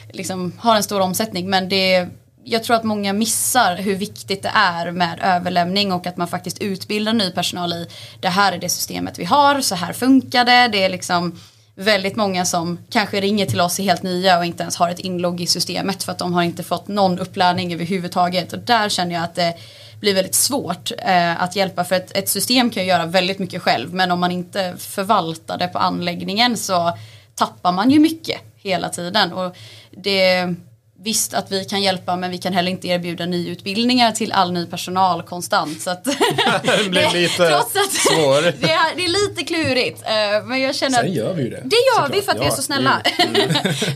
[0.10, 2.08] liksom har en stor omsättning men det
[2.44, 6.62] jag tror att många missar hur viktigt det är med överlämning och att man faktiskt
[6.62, 7.88] utbildar ny personal i
[8.20, 10.68] det här är det systemet vi har, så här funkar det.
[10.68, 11.40] Det är liksom
[11.76, 15.00] väldigt många som kanske ringer till oss i helt nya och inte ens har ett
[15.00, 18.54] inlogg i systemet för att de har inte fått någon upplärning överhuvudtaget.
[18.54, 19.58] Och där känner jag att det
[20.00, 21.84] blir väldigt svårt eh, att hjälpa.
[21.84, 25.58] För ett, ett system kan ju göra väldigt mycket själv men om man inte förvaltar
[25.58, 26.98] det på anläggningen så
[27.36, 29.34] tappar man ju mycket hela tiden.
[29.34, 29.56] Och
[29.92, 30.56] det
[31.04, 34.66] Visst att vi kan hjälpa men vi kan heller inte erbjuda nyutbildningar till all ny
[34.66, 35.82] personal konstant.
[35.82, 36.04] Så att
[36.64, 38.42] Det blir lite trots att svår.
[38.62, 40.04] det, är, det är lite klurigt.
[40.06, 41.62] eh, Men jag känner Sen att gör vi ju det.
[41.66, 42.24] det gör vi såklart.
[42.26, 43.02] för att vi är Ja, så snälla.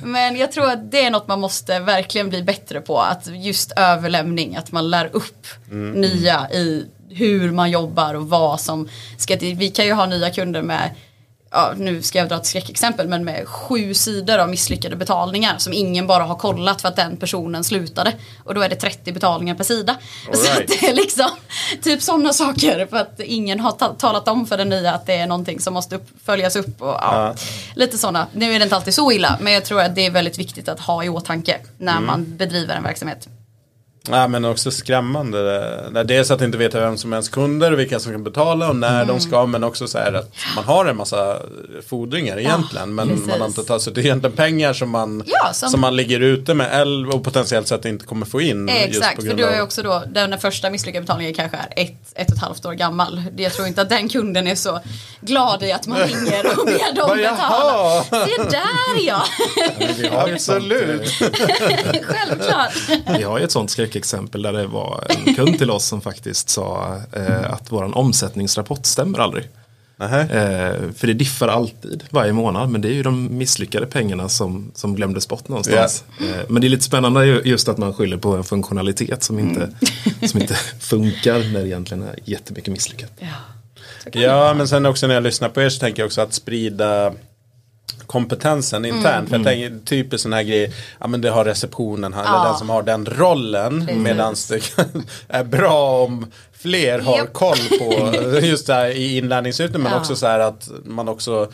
[0.03, 2.99] Men jag tror att det är något man måste verkligen bli bättre på.
[2.99, 5.47] Att just överlämning, att man lär upp
[5.93, 9.55] nya i hur man jobbar och vad som ska till.
[9.55, 10.89] Vi kan ju ha nya kunder med
[11.57, 15.73] Ja, nu ska jag dra ett skräckexempel men med sju sidor av misslyckade betalningar som
[15.73, 18.13] ingen bara har kollat för att den personen slutade.
[18.43, 19.95] Och då är det 30 betalningar per sida.
[20.29, 20.67] All Så right.
[20.67, 21.29] det är liksom
[21.83, 25.13] typ sådana saker för att ingen har ta- talat om för den nya att det
[25.15, 27.35] är någonting som måste upp, följas upp och ja, Ja.
[27.75, 28.27] lite sådana.
[28.33, 30.69] Nu är det inte alltid så illa men jag tror att det är väldigt viktigt
[30.69, 33.27] att ha i åtanke när man bedriver en verksamhet.
[34.09, 35.43] Ja, men också skrämmande.
[35.43, 38.23] det- det- Dels att inte veta vem som är ens kunder och vilka som kan
[38.23, 39.07] betala och när Mm.
[39.07, 39.45] de ska.
[39.45, 41.37] Men också så här att man har en massa
[41.87, 42.95] fordringar egentligen.
[42.95, 43.25] men precis.
[43.27, 45.81] man har inte tagit sig till egentligen pengar som man, Ja, som- som...
[45.81, 48.67] man ligger ute med eller- och potentiellt sett inte kommer få in.
[48.67, 52.27] just Exakt, för du är också då, den första misslyckade betalningen kanske är ett, ett
[52.27, 53.23] och ett halvt år gammal.
[53.37, 54.79] Jag tror inte att den kunden är så
[55.21, 57.21] glad i att man ringer och ber dem betala.
[57.21, 58.03] jaha.
[58.03, 59.23] Se där ja,
[60.09, 61.09] sånt, Absolut.
[62.03, 62.73] självklart.
[63.17, 66.49] Vi har ju ett sånt skräckexempel där det var en kund till oss som faktiskt
[66.49, 69.49] sa eh, att våran omsättningsrapport stämmer aldrig.
[70.21, 74.71] Eh, för det diffar alltid varje månad men det är ju de misslyckade pengarna som,
[74.75, 76.03] som glömdes bort någonstans.
[76.19, 79.39] Eh, men det är lite spännande ju- just att man skyller på en funktionalitet som
[79.39, 79.69] inte,
[80.29, 83.11] som inte funkar när det egentligen är jättemycket misslyckat.
[83.19, 83.27] Ja,
[84.13, 87.13] Ja, men sen också när jag lyssnar på er så tänker jag också att sprida
[88.07, 88.97] kompetensen Mm.
[88.97, 89.29] internt.
[89.29, 92.43] För jag tänker typiskt sån här grej, ja men det har receptionen, här, eller Ja.
[92.49, 93.79] den som har den rollen.
[93.85, 94.03] Precis.
[94.03, 94.77] Medan det
[95.27, 97.33] är bra om fler har Japp.
[97.33, 99.77] koll på just det här i inlärningssyfte.
[99.77, 99.97] Men Ja.
[99.99, 101.47] också så här att man också ja,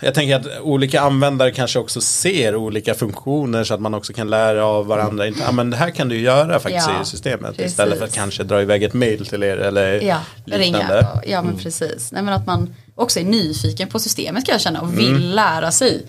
[0.00, 4.30] jag tänker att olika användare kanske också ser olika funktioner så att man också kan
[4.30, 5.26] lära av varandra.
[5.26, 7.56] Inte, ja, men det här kan du göra faktiskt Ja, i systemet.
[7.56, 7.70] precis.
[7.72, 10.64] Istället för att kanske dra iväg ett mail till er eller Ja, liknande.
[10.98, 11.10] ringa.
[11.12, 12.12] och- Ja men precis.
[12.12, 15.22] Nej, men att man också är nyfiken på systemet kan jag känna och vill Mm.
[15.22, 16.06] lära sig.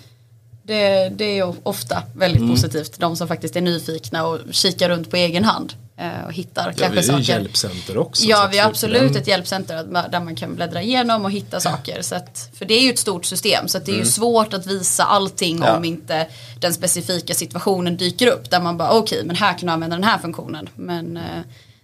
[0.63, 2.55] Det, det är ofta väldigt Mm.
[2.55, 2.99] positivt.
[2.99, 5.73] De som faktiskt är nyfikna och kikar runt på egen hand.
[5.99, 7.39] Eh, Och hittar Ja, kanske vi är ju saker.
[7.39, 8.23] hjälpcenter också.
[8.23, 11.59] så Ja, vi har för absolut ett hjälpcenter där man kan bläddra igenom och hitta
[11.59, 12.01] saker.
[12.01, 14.65] Så att, för det är ju ett stort system så det är ju svårt att
[14.67, 15.67] visa allting Mm.
[15.69, 15.77] Ja.
[15.77, 16.27] om inte
[16.59, 18.49] den specifika situationen dyker upp.
[18.49, 20.69] Där man bara okej, men här kan du använda den här funktionen.
[20.75, 21.23] Men, eh,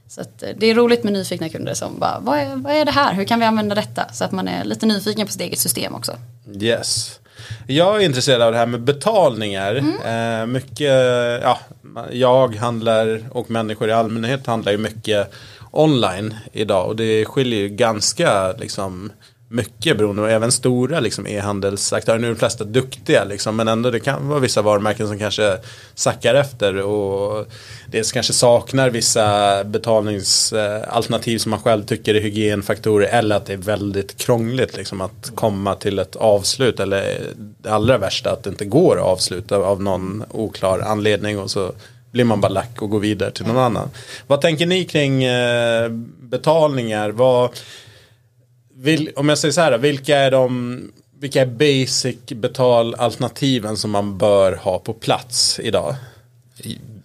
[0.08, 2.86] så att, eh, det är roligt med nyfikna kunder som bara vad är, vad är
[2.86, 3.13] det här?
[3.13, 4.13] Hur kan vi använda detta?
[4.13, 6.13] Så att man är lite nyfiken på sitt eget system också.
[6.62, 7.19] Yes.
[7.67, 9.75] Jag är intresserad av det här med betalningar.
[10.06, 10.91] Eh, mycket,
[11.43, 11.60] ja,
[12.12, 15.31] jag handlar och människor i allmänhet handlar ju mycket
[15.71, 16.88] online idag.
[16.88, 19.12] Och det skiljer ju ganska liksom
[19.47, 22.19] mycket beroende och även stora liksom, e-handelsaktörer.
[22.19, 25.58] Nu är de flesta duktiga liksom, men ändå det kan vara vissa varumärken som kanske
[25.95, 27.47] sackar efter och
[27.88, 33.58] dels kanske saknar vissa betalningsalternativ som man själv tycker är hygienfaktorer eller att det är
[33.58, 38.65] väldigt krångligt liksom, att komma till ett avslut eller det allra värsta att det inte
[38.65, 41.71] går att avsluta av någon oklar anledning och så
[42.12, 43.89] blir man bara lack och går vidare till någon annan.
[44.27, 47.10] Vad tänker ni kring eh, betalningar?
[47.10, 47.49] Vad,
[48.76, 50.82] vil, om jag säger så här, vilka är de
[51.20, 55.96] vilka är basic betalalternativen som man bör ha på plats idag?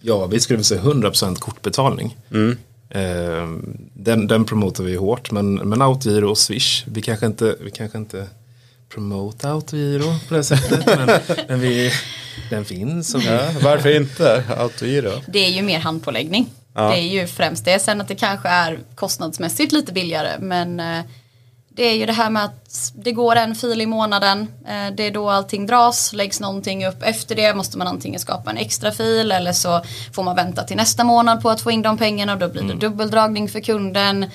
[0.01, 2.17] Ja, vi skulle väl säga 100% kortbetalning.
[2.31, 2.57] Mm.
[2.89, 7.71] Eh, den, den promotar vi hårt, men, men autogiro och swish, vi kanske inte, vi
[7.71, 8.27] kanske inte
[8.89, 11.91] promote autogiro på det sättet, men, men vi,
[12.49, 13.15] den finns.
[13.15, 15.11] Och vi, Ja, varför inte autogiro?
[15.27, 16.49] Det är ju mer handpåläggning.
[16.73, 16.89] Ja.
[16.89, 17.79] Det är ju främst det.
[17.79, 20.39] Sen att det kanske är kostnadsmässigt lite billigare.
[20.39, 20.99] Men eh,
[21.75, 24.47] det är ju det här med att det går en fil i månaden.
[24.67, 27.03] Eh, det är då allting dras, läggs någonting upp.
[27.03, 29.81] Efter det måste man antingen skapa en extra fil eller så
[30.13, 32.63] får man vänta till nästa månad på att få in de pengarna och då blir
[32.63, 34.25] det dubbeldragning för kunden.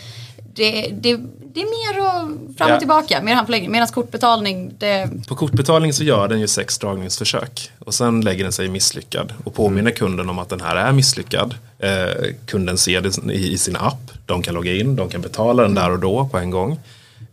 [0.55, 1.17] Det, det,
[1.55, 2.79] det är mer och fram och Ja.
[2.79, 3.71] tillbaka, mer handpåläggning.
[3.73, 8.53] Medan kortbetalning, det, På kortbetalning så gör den ju sex dragningsförsök och sen lägger den
[8.53, 11.55] sig misslyckad och påminner kunden om att den här är misslyckad.
[11.79, 15.63] Eh, kunden ser det i, i sin app, de kan logga in, de kan betala
[15.63, 16.81] den där och då på en gång.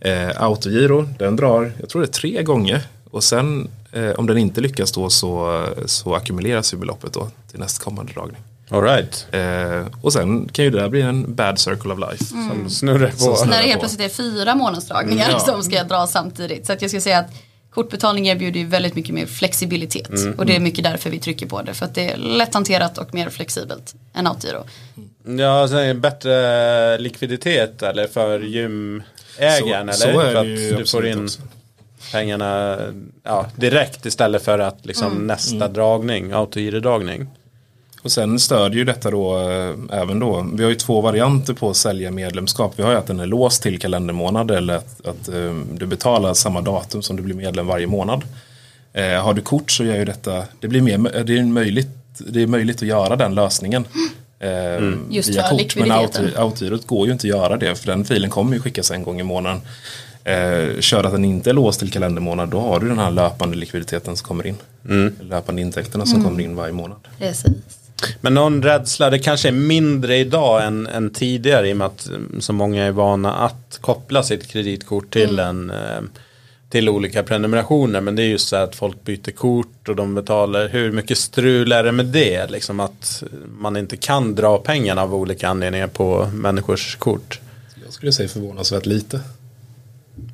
[0.03, 4.37] Eh, Autogiro, den drar, jag tror det är tre gånger och sen eh, om den
[4.37, 8.41] inte lyckas då så, så ackumuleras ju beloppet då till nästkommande dragning.
[8.69, 9.27] All right.
[9.31, 12.25] Eh, och sen kan ju det där bli en bad circle of life.
[12.25, 13.17] Som snurrar på.
[13.17, 15.53] Snurrar när det helt plötsligt är fyra månadsdragningar Mm, ja.
[15.53, 16.65] som ska dras samtidigt.
[16.65, 17.29] Så att jag skulle säga att
[17.69, 20.09] kortbetalning erbjuder ju väldigt mycket mer flexibilitet.
[20.09, 21.73] Mm, Och det är mycket därför vi trycker på det.
[21.73, 24.63] För att det är lätthanterat och mer flexibelt än autogiro.
[25.37, 28.39] Ja, så är det bättre likviditet eller för
[29.39, 30.13] gymägaren Så- eller?
[30.13, 31.41] så är för att du får in också.
[32.11, 32.77] pengarna
[33.23, 35.27] ja, direkt istället för att liksom Mm.
[35.27, 37.27] nästa dragning, autogirodragning.
[38.01, 40.45] Och sen stödjer ju detta då eh, även då.
[40.53, 42.73] Vi har ju två varianter på att sälja medlemskap.
[42.75, 46.33] Vi har ju att den är låst till kalendermånad eller att, att eh, du betalar
[46.33, 48.21] samma datum som du blir medlem varje månad.
[48.93, 52.41] Eh, har du kort så gör ju detta, det blir mer, det är möjligt, det
[52.43, 53.85] är möjligt att göra den lösningen.
[54.43, 55.91] Eh, Just via för kort, men
[56.35, 59.19] autogirot går ju inte att göra det för den filen kommer ju skickas en gång
[59.19, 59.61] i månaden.
[60.23, 63.57] Eh, kör att den inte är låst till kalendermånad då har du den här löpande
[63.57, 64.55] likviditeten som kommer in.
[65.21, 66.97] Löpande intäkterna som kommer in varje månad.
[67.19, 67.53] Precis.
[68.21, 72.07] Men någon rädsla, det kanske är mindre idag än, än tidigare i och med att
[72.07, 76.01] mm, så många är vana att koppla sitt kreditkort till en eh,
[76.73, 78.01] till olika prenumerationer.
[78.01, 80.67] Men det är just så här att folk byter kort och de betalar.
[80.69, 82.51] Hur mycket strul är det med det?
[82.51, 83.23] Liksom att
[83.57, 87.39] man inte kan dra pengarna av olika anledningar på människors kort.
[87.85, 89.19] Jag skulle säga förvånansvärt lite.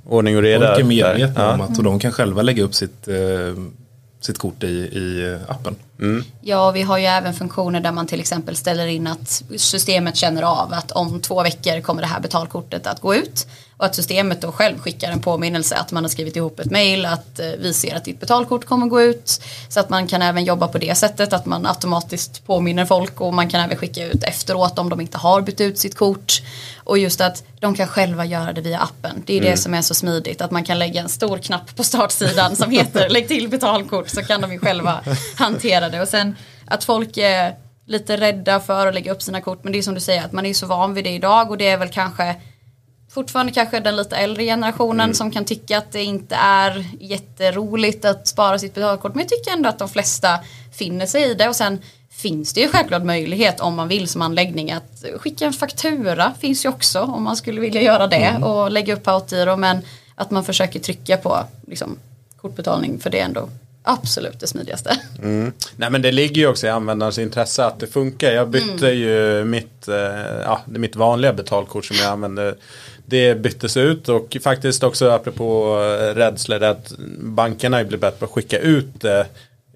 [0.06, 0.68] Ordning och reda.
[0.68, 1.54] Folk är medvetna Ja.
[1.54, 3.16] om att och de kan själva lägga upp sitt, eh,
[4.22, 5.76] sitt kort i, i appen.
[6.42, 10.42] Ja, vi har ju även funktioner där man till exempel ställer in att systemet känner
[10.42, 13.48] av att om två veckor kommer det här betalkortet att gå ut.
[13.80, 17.06] Och att systemet då själv skickar en påminnelse att man har skrivit ihop ett mail
[17.06, 19.42] att eh, vi ser att ditt betalkort kommer gå ut.
[19.70, 23.34] Så att man kan även jobba på det sättet att man automatiskt påminner folk och
[23.34, 26.42] man kan även skicka ut efteråt om de inte har bytt ut sitt kort.
[26.78, 29.24] Och just att de kan själva göra det via appen.
[29.26, 31.84] Det är det som är så smidigt att man kan lägga en stor knapp på
[31.84, 35.04] startsidan som heter lägg till betalkort så kan de ju själva
[35.36, 36.02] hantera det.
[36.02, 39.80] Och sen att folk är lite rädda för att lägga upp sina kort men det
[39.80, 41.78] är som du säger att man är så van vid det idag och det är
[41.78, 42.36] väl kanske
[43.10, 48.28] fortfarande kanske den lite äldre generationen som kan tycka att det inte är jätteroligt att
[48.28, 49.16] spara sitt betalkort.
[49.16, 50.40] Men jag tycker ändå att de flesta
[50.74, 51.48] finner sig i det.
[51.48, 55.54] Och sen finns det ju självklart möjlighet om man vill som anläggning att skicka en
[55.54, 56.34] faktura.
[56.40, 59.82] Finns ju också om man skulle vilja göra det och lägga upp på autogiro men
[60.16, 61.98] att man försöker trycka på liksom,
[62.42, 63.00] kortbetalning.
[63.00, 63.50] För det är ändå
[63.84, 64.98] absolut det smidigaste.
[65.76, 68.32] Nej men det ligger ju också i användarens intresse att det funkar.
[68.32, 69.96] Jag bytte ju mitt, eh,
[70.44, 72.56] ja, mitt vanliga betalkort som jag använder.
[73.06, 78.32] Det byttes ut och faktiskt också apropå eh, rädslor att bankerna blivit bättre på att
[78.32, 79.26] skicka ut det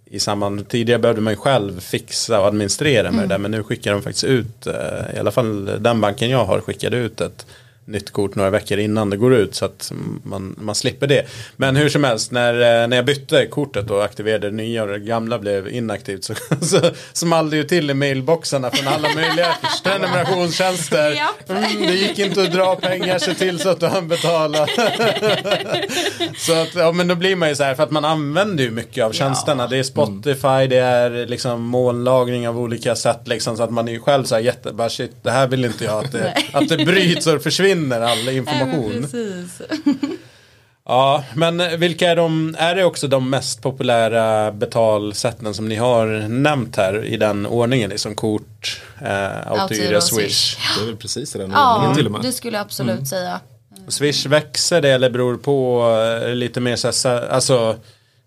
[0.05, 0.67] i samband.
[0.67, 4.01] Tidigare behövde man ju själv fixa och administrera med det där men nu skickar de
[4.01, 7.45] faktiskt ut, eh, i alla fall den banken jag har skickade ut ett
[7.85, 9.91] nytt kort några veckor innan det går ut så att
[10.23, 11.25] man, man slipper det.
[11.55, 14.89] Men hur som helst, när, eh, när jag bytte kortet och aktiverade det nya och
[14.89, 16.79] det gamla blev inaktivt så, så
[17.13, 21.21] small det ju till i mailboxarna från alla möjliga prenumerationstjänster.
[21.49, 24.67] Mm, det gick inte att dra pengar, se till så att du hann betala.
[26.37, 28.71] så att, ja men då blir man ju så här, för att man använder ju
[28.71, 29.67] mycket av tjänsterna.
[29.67, 33.57] Det är Spotify, det är liksom molnlagring av olika sätt liksom.
[33.57, 35.85] Så att man är ju själv så här jätte, bara shit, det här vill inte
[35.85, 38.91] jag att det, att det bryts och försvinner all information.
[39.01, 39.61] precis.
[40.85, 46.05] Ja, men vilka är de, är det också de mest populära betalsätten som ni har
[46.27, 47.89] nämnt här i den ordningen?
[47.89, 50.01] Liksom kort, eh, och Swish.
[50.01, 50.57] Swish.
[50.77, 52.21] Det är väl precis i den Ja, ordningen till och med.
[52.21, 53.39] det skulle jag absolut säga.
[53.87, 55.83] Swish växer det eller beror på
[56.27, 57.75] eh, lite mer så här, så- alltså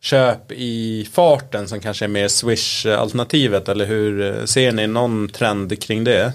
[0.01, 5.83] köp i farten som kanske är mer Swish-alternativet eller hur eh, ser ni någon trend
[5.83, 6.33] kring det?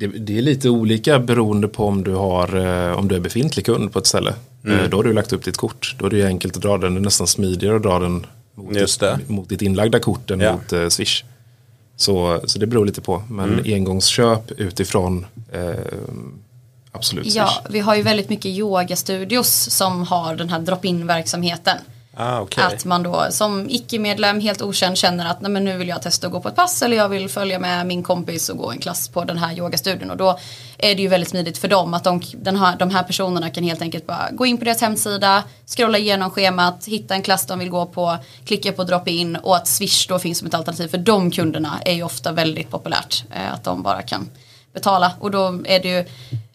[0.00, 2.56] Det, det är lite olika beroende på om du, har,
[2.90, 4.34] eh, om du är befintlig kund på ett ställe.
[4.66, 5.96] Eh, Då har du lagt upp ditt kort.
[5.98, 6.94] Då är det ju enkelt att dra den.
[6.94, 9.16] Det är nästan smidigare att dra den mot, Just det.
[9.18, 10.52] ditt, mot ditt inlagda kort än Ja.
[10.52, 11.24] mot eh, Swish.
[11.96, 13.22] Så, så det beror lite på.
[13.30, 15.70] Men engångsköp utifrån eh,
[16.92, 17.36] absolut Swish.
[17.36, 21.76] Ja, vi har ju väldigt mycket yogastudios som har den här drop-in verksamheten.
[22.14, 22.64] Ah, okay.
[22.64, 26.26] Att man då som icke-medlem helt okänd känner att Nej, men nu vill jag testa
[26.26, 28.78] att gå på ett pass eller jag vill följa med min kompis och gå en
[28.78, 30.10] klass på den här yogastudion.
[30.10, 30.38] Och då
[30.78, 33.64] är det ju väldigt smidigt för dem att de, den här, de här personerna kan
[33.64, 37.58] helt enkelt bara gå in på deras hemsida, scrolla igenom schemat, hitta en klass de
[37.58, 40.98] vill gå på, klicka på drop-in och att Swish då finns som ett alternativ för
[40.98, 43.24] de kunderna är ju ofta väldigt populärt.
[43.30, 44.30] Eh, att de bara kan
[44.72, 46.04] betala och då är det ju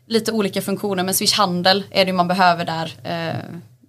[0.08, 2.94] lite olika funktioner men Swish handel är det ju man behöver där.
[3.04, 3.36] Eh,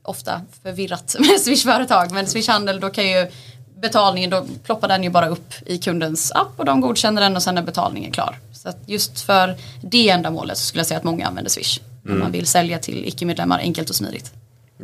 [0.07, 3.31] Ofta förvirrat med Swish-företag men Swish-handel då kan ju
[3.81, 7.43] betalningen, då ploppar den ju bara upp i kundens app och de godkänner den och
[7.43, 8.39] sen är betalningen klar.
[8.53, 11.81] Så just för det ändamålet så skulle jag säga att många använder Swish.
[12.03, 14.33] När man vill sälja till icke-medlemmar enkelt och smidigt.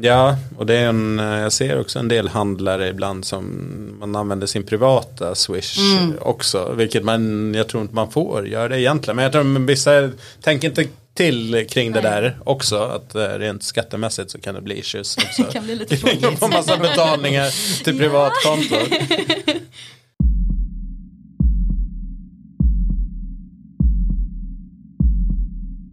[0.00, 4.46] Ja, och det är en, jag ser också en del handlare ibland som man använder
[4.46, 6.14] sin privata Swish Mm.
[6.20, 6.72] också.
[6.76, 9.16] Vilket man, jag tror inte man får göra det egentligen.
[9.16, 12.10] Men jag tror att vissa tänker inte till kring det Nej.
[12.10, 12.76] där också.
[12.78, 15.42] Att eh, rent skattemässigt så kan det bli issues också.
[15.42, 15.96] Det kan bli lite
[16.36, 17.50] får massa betalningar
[17.84, 18.76] till privatkonto.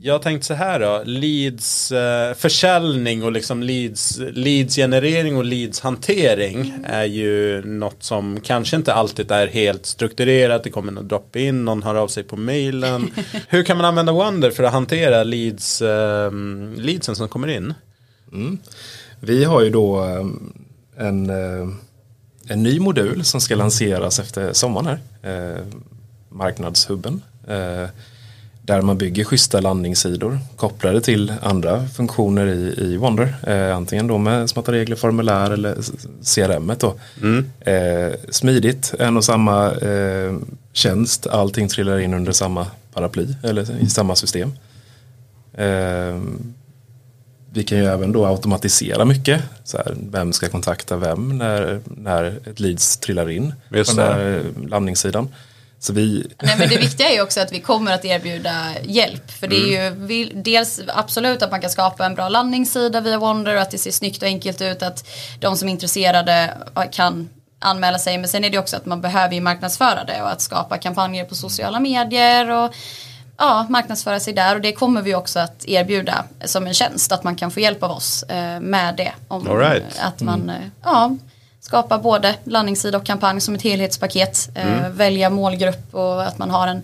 [0.01, 7.05] Jag tänkte så här då, leads, eh, försäljning och liksom leads, leads-generering och leads-hantering är
[7.05, 10.63] ju något som kanske inte alltid är helt strukturerat.
[10.63, 13.12] Det kommer någon drop-in, någon hör av sig på mailen.
[13.47, 16.31] Hur kan man använda Wonder för att hantera leads, eh,
[16.77, 17.73] leadsen som kommer in?
[19.19, 21.69] Vi har ju då eh, en, eh,
[22.47, 25.57] en ny modul som ska lanseras efter sommaren här.
[25.57, 25.65] Eh,
[26.29, 27.21] Marknadshubben.
[27.47, 27.89] Eh,
[28.69, 33.36] där man bygger schyssta landningssidor kopplade till andra funktioner i, i Wonder.
[33.47, 35.75] Eh, antingen då med smarta regler, formulär eller
[36.36, 36.71] CRM.
[36.79, 36.95] Då.
[37.71, 40.36] Eh, smidigt, en och samma eh,
[40.73, 41.27] tjänst.
[41.27, 44.51] Allting trillar in under samma paraply eller i samma system.
[45.53, 46.19] Eh,
[47.51, 49.41] vi kan ju även då automatisera mycket.
[49.63, 54.12] Så här, vem ska kontakta vem när, när ett leads trillar in Just på den
[54.13, 55.27] här landningssidan.
[55.81, 59.31] Så vi, Nej, men det viktiga är ju också att vi kommer att erbjuda hjälp.
[59.31, 60.07] För det är ju Mm.
[60.07, 63.77] vi, dels absolut att man kan skapa en bra landningssida via Wonder och att det
[63.77, 64.83] ser snyggt och enkelt ut.
[64.83, 65.07] Att
[65.39, 66.57] de som är intresserade
[66.91, 68.17] kan anmäla sig.
[68.17, 71.25] Men sen är det också att man behöver ju marknadsföra det och att skapa kampanjer
[71.25, 72.75] på sociala medier och
[73.37, 74.55] ja, marknadsföra sig där.
[74.55, 77.11] Och det kommer vi också att erbjuda som en tjänst.
[77.11, 79.13] Att man kan få hjälp av oss eh, med det.
[79.27, 79.99] Om, right.
[80.01, 81.17] Att man eh, ja,
[81.62, 84.50] skapar både landningssida och kampanj som ett helhetspaket.
[84.56, 86.82] Eh, välja målgrupp och att man har en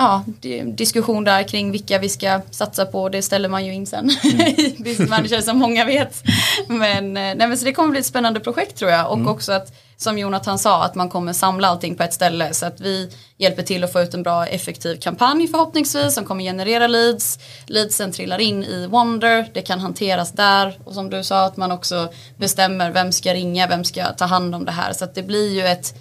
[0.00, 3.08] ja, di- diskussion där kring vilka vi ska satsa på.
[3.08, 4.10] Det ställer man ju in sen
[4.56, 6.22] i Business Manager som många vet.
[6.68, 9.12] Men, eh, nej, men så det kommer bli ett spännande projekt tror jag.
[9.12, 12.54] Och också att som Jonathan sa att man kommer samla allting på ett ställe.
[12.54, 16.44] Så att vi hjälper till att få ut en bra effektiv kampanj förhoppningsvis som kommer
[16.44, 17.38] generera leads.
[17.66, 19.48] Leadsen trillar in i Wonder.
[19.54, 20.78] Det kan hanteras där.
[20.84, 24.54] Och som du sa att man också bestämmer vem ska ringa, vem ska ta hand
[24.54, 24.92] om det här.
[24.92, 25.94] Så att det blir ju ett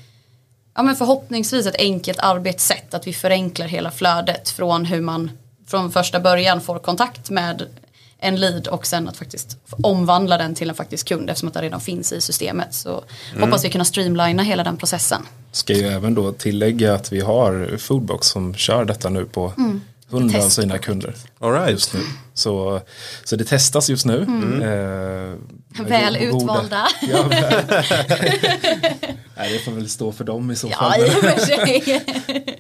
[0.80, 2.94] ja, men förhoppningsvis ett enkelt arbetssätt.
[2.94, 5.32] Att vi förenklar hela flödet från hur man
[5.68, 7.65] från första början får kontakt med
[8.20, 11.62] en lead och sen att faktiskt omvandla den till en faktisk kund eftersom att det
[11.62, 12.74] redan finns i systemet.
[12.74, 13.04] Så
[13.39, 15.22] hoppas vi kunna streamlina hela den processen.
[15.52, 19.82] ska ju även då tillägga att vi har Foodbox som kör detta nu på Mm.
[20.10, 20.56] Hundra av Test.
[20.56, 21.15] sina kunder.
[21.39, 21.72] All right.
[21.72, 22.00] Just nu.
[22.34, 22.82] Så,
[23.24, 24.22] så det testas just nu.
[24.22, 26.88] Eh, Väl go- goda- utvalda.
[27.02, 27.63] Ja, väl.
[29.38, 31.02] Nej, det får väl stå för dem i så Ja, fall.
[31.02, 32.06] i och för sig.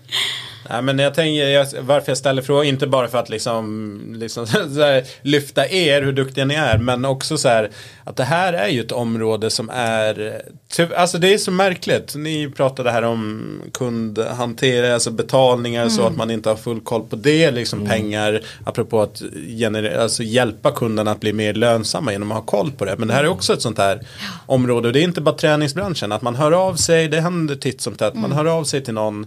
[0.69, 4.47] Nej, men jag tänker, jag, varför jag ställer frågan, inte bara för att liksom, liksom
[4.75, 7.69] så här, lyfta er, hur duktiga ni är, men också så här
[8.03, 12.15] att det här är ju ett område som är, typ, alltså det är så märkligt.
[12.15, 15.97] Ni pratade här om kundhantering, alltså betalningar Mm.
[15.97, 19.21] så att man inte har full koll på det, liksom pengar, apropå att
[19.59, 22.95] generera, alltså hjälpa kunderna att bli mer lönsamma genom att ha koll på det.
[22.97, 23.99] Men det här är också ett sånt här
[24.45, 27.81] område, och det är inte bara träningsbranschen, att man hör av sig, det händer titt
[27.81, 29.25] som tätt, man hör av sig till någon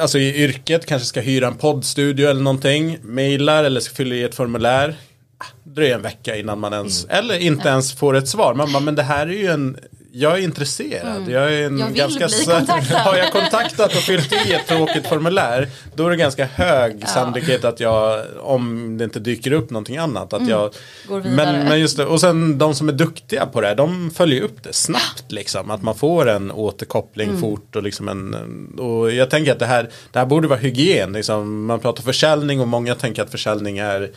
[0.00, 4.22] alltså i yrket kanske ska hyra en poddstudio eller någonting, mailar eller ska fylla i
[4.22, 4.96] ett formulär.
[5.38, 7.16] Ah, Dröjer en vecka innan man ens, Mm.
[7.24, 8.54] eller inte ens får ett svar.
[8.54, 9.76] Man bara, men det här är ju en,
[10.18, 11.28] jag är intresserad.
[11.28, 11.78] Jag är en Mm.
[11.96, 12.96] Jag vill ganska bli kontaktad.
[12.98, 17.64] Har jag kontaktat och fyllt i ett tråkigt formulär, då är det ganska hög sannolikhet
[17.64, 20.72] att jag, om det inte dyker upp någonting annat, att jag Mm.
[21.08, 21.52] Går vidare.
[21.52, 24.42] men, men just det, och sen de som är duktiga på det, här, de följer
[24.42, 25.70] upp det snabbt liksom.
[25.70, 27.40] Att man får en återkoppling Mm.
[27.40, 28.34] fort och liksom en,
[28.78, 31.12] och jag tänker att det här, det här borde vara hygien.
[31.12, 31.66] Liksom.
[31.66, 34.10] Man pratar försäljning och många tänker att försäljning är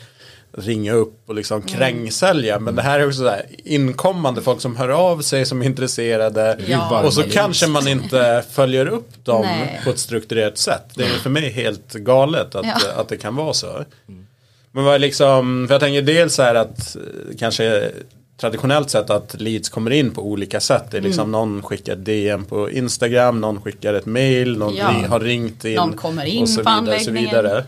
[0.57, 1.67] ringa upp och liksom Mm.
[1.67, 2.59] krängsälja.
[2.59, 5.65] Men det här är också så här, inkommande folk som hör av sig som är
[5.65, 6.59] intresserade.
[6.67, 7.03] Ja.
[7.05, 9.81] Och så kanske man inte följer upp dem Nej.
[9.83, 10.83] på ett strukturerat sätt.
[10.95, 12.75] Det är för mig helt galet att, Ja.
[12.95, 13.85] att det kan vara så.
[14.71, 17.01] Men vad är liksom, för jag tänker dels så här att eh,
[17.39, 17.91] kanske
[18.37, 20.83] traditionellt sett att leads kommer in på olika sätt.
[20.91, 21.31] Det är liksom Mm.
[21.31, 24.85] någon skickar DM på Instagram, någon skickar ett mail, någon Ja.
[25.09, 25.75] har ringt in.
[25.75, 27.25] Någon kommer in och så på vidare, så anläggningen.
[27.29, 27.63] vidare.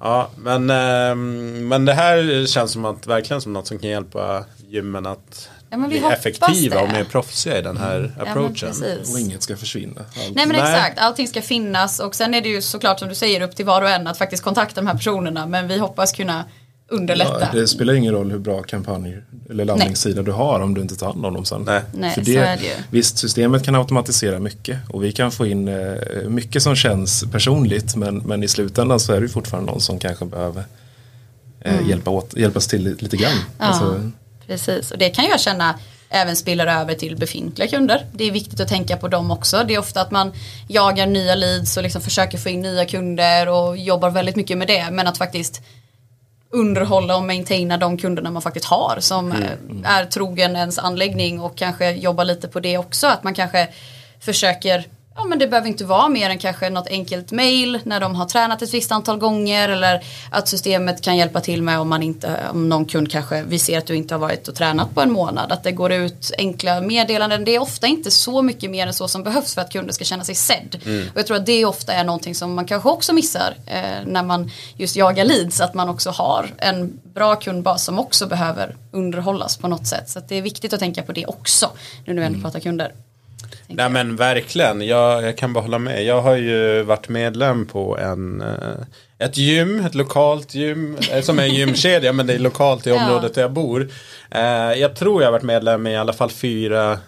[0.00, 4.44] Ja, men, ehm, men det här känns som att, verkligen som något som kan hjälpa
[4.68, 6.82] gymmen att Ja, men vi bli effektiva det.
[6.82, 8.68] och mer proffsiga i den här Ja, men approachen.
[8.68, 9.14] precis.
[9.14, 10.00] Och inget ska försvinna.
[10.00, 10.34] Allt.
[10.34, 10.74] Nej men Nej.
[10.74, 13.64] exakt, allting ska finnas och sen är det ju såklart som du säger upp till
[13.66, 16.44] var och en att faktiskt kontakta de här personerna men vi hoppas kunna
[16.90, 17.40] underlätta.
[17.52, 20.96] Ja, det spelar ingen roll hur bra kampanjer eller landningssida du har om du inte
[20.96, 21.62] tar hand om dem sen.
[21.66, 21.80] Nej.
[21.94, 22.70] Nej, För så är det ju.
[22.90, 25.94] Visst, systemet kan automatisera mycket och vi kan få in eh,
[26.28, 29.98] mycket som känns personligt men, men i slutändan så är det ju fortfarande någon som
[29.98, 30.64] kanske behöver
[31.64, 31.88] eh, Mm.
[31.88, 33.36] hjälpa åt, hjälpas till li- lite grann.
[33.58, 34.10] Alltså,
[34.46, 35.78] Precis, och det kan jag känna
[36.12, 38.06] även spiller över till befintliga kunder.
[38.12, 39.64] Det är viktigt att tänka på dem också.
[39.68, 40.32] Det är ofta att man
[40.68, 44.68] jagar nya leads och liksom försöker få in nya kunder och jobbar väldigt mycket med
[44.68, 44.88] det.
[44.90, 45.62] Men att faktiskt
[46.52, 49.44] underhålla och maintaina de kunderna man faktiskt har som Mm.
[49.84, 53.06] eh, är trogen ens anläggning och kanske jobba lite på det också.
[53.06, 53.68] Att man kanske
[54.20, 54.84] försöker
[55.14, 58.26] Ja men det behöver inte vara mer än kanske något enkelt mail när de har
[58.26, 62.40] tränat ett visst antal gånger eller att systemet kan hjälpa till med om man inte,
[62.52, 65.10] om någon kund kanske, vi ser att du inte har varit och tränat på en
[65.10, 67.44] månad, att det går ut enkla meddelanden.
[67.44, 70.04] Det är ofta inte så mycket mer än så som behövs för att kunden ska
[70.04, 70.80] känna sig sedd.
[71.12, 74.22] Och jag tror att det ofta är någonting som man kanske också missar eh, när
[74.22, 79.56] man just jagar leads, att man också har en bra kundbas som också behöver underhållas
[79.56, 80.10] på något sätt.
[80.10, 81.70] Så det är viktigt att tänka på det också,
[82.04, 82.92] nu när vi ändå pratar kunder.
[83.66, 83.92] Nej jag.
[83.92, 86.04] men verkligen, jag, jag kan bara hålla med.
[86.04, 91.38] Jag har ju varit medlem på en, eh, ett gym, ett lokalt gym, eh, som
[91.38, 93.88] är en gymkedja men det är lokalt i området där jag bor.
[94.30, 94.42] Eh,
[94.72, 96.98] jag tror jag har varit medlem i alla fall fyra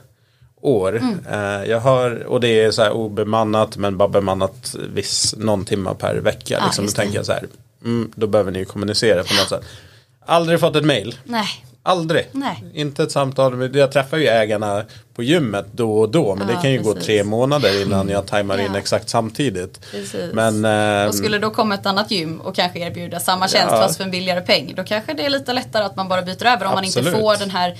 [0.60, 0.96] år.
[0.96, 1.70] Mm.
[1.70, 6.16] Jag har, och det är så här obemannat men bara bemannat viss, någon timme per
[6.16, 6.54] vecka.
[6.60, 6.86] Ja, liksom.
[6.86, 7.46] Då tänker jag så här,
[7.84, 9.64] mm, då behöver ni ju kommunicera på något sätt.
[10.26, 11.14] Aldrig fått ett mail.
[11.24, 11.48] Nej,
[11.84, 12.28] Aldrig.
[12.32, 12.64] Nej.
[12.74, 13.76] Inte ett samtal.
[13.76, 16.34] Jag träffar ju ägarna på gymmet då och då.
[16.34, 17.06] Men Ja, det kan ju gå precis.
[17.06, 18.78] tre månader innan jag tajmar in Ja.
[18.78, 19.80] exakt samtidigt.
[19.90, 20.32] Precis.
[20.34, 23.80] Men ehm, Och skulle då komma ett annat gym och kanske erbjuda samma tjänst Ja.
[23.80, 24.72] fast för en billigare peng.
[24.76, 27.20] Då kanske det är lite lättare att man bara byter över om man inte Absolut.
[27.20, 27.76] får den här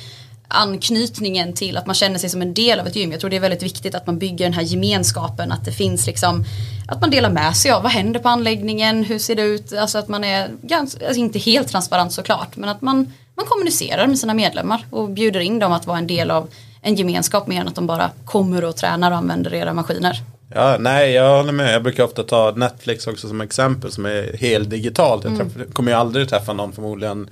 [0.62, 3.10] anknytningen till att man känner sig som en del av ett gym.
[3.12, 5.52] Jag tror det är väldigt viktigt att man bygger den här gemenskapen.
[5.52, 6.44] Att det finns liksom
[6.88, 9.72] att man delar med sig av vad händer på anläggningen, hur ser det ut.
[9.72, 12.56] Alltså att man är ganska, alltså inte helt transparent såklart.
[12.56, 13.12] Men att man,
[13.42, 16.48] man kommunicerar med sina medlemmar och bjuder in dem att vara en del av
[16.82, 20.16] en gemenskap mer än att de bara kommer och tränar och använder era maskiner.
[20.54, 21.74] Ja, nej, jag håller med.
[21.74, 25.24] Jag brukar ofta ta Netflix också som exempel som är helt digitalt.
[25.24, 25.38] Mm.
[25.38, 27.30] Jag träff- kommer ju aldrig träffa någon förmodligen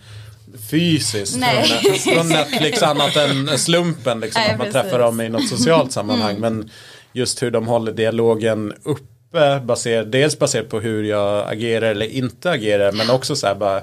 [0.70, 4.20] fysiskt från, från Netflix annat än slumpen.
[4.20, 4.74] Liksom, Nej, att man precis.
[4.74, 4.90] Mm.
[4.90, 6.36] träffar dem i något socialt sammanhang.
[6.40, 6.70] Men
[7.12, 9.60] just hur de håller dialogen uppe.
[9.64, 12.92] Baser, dels baserat på hur jag agerar eller inte agerar.
[12.92, 13.82] Men också så här bara.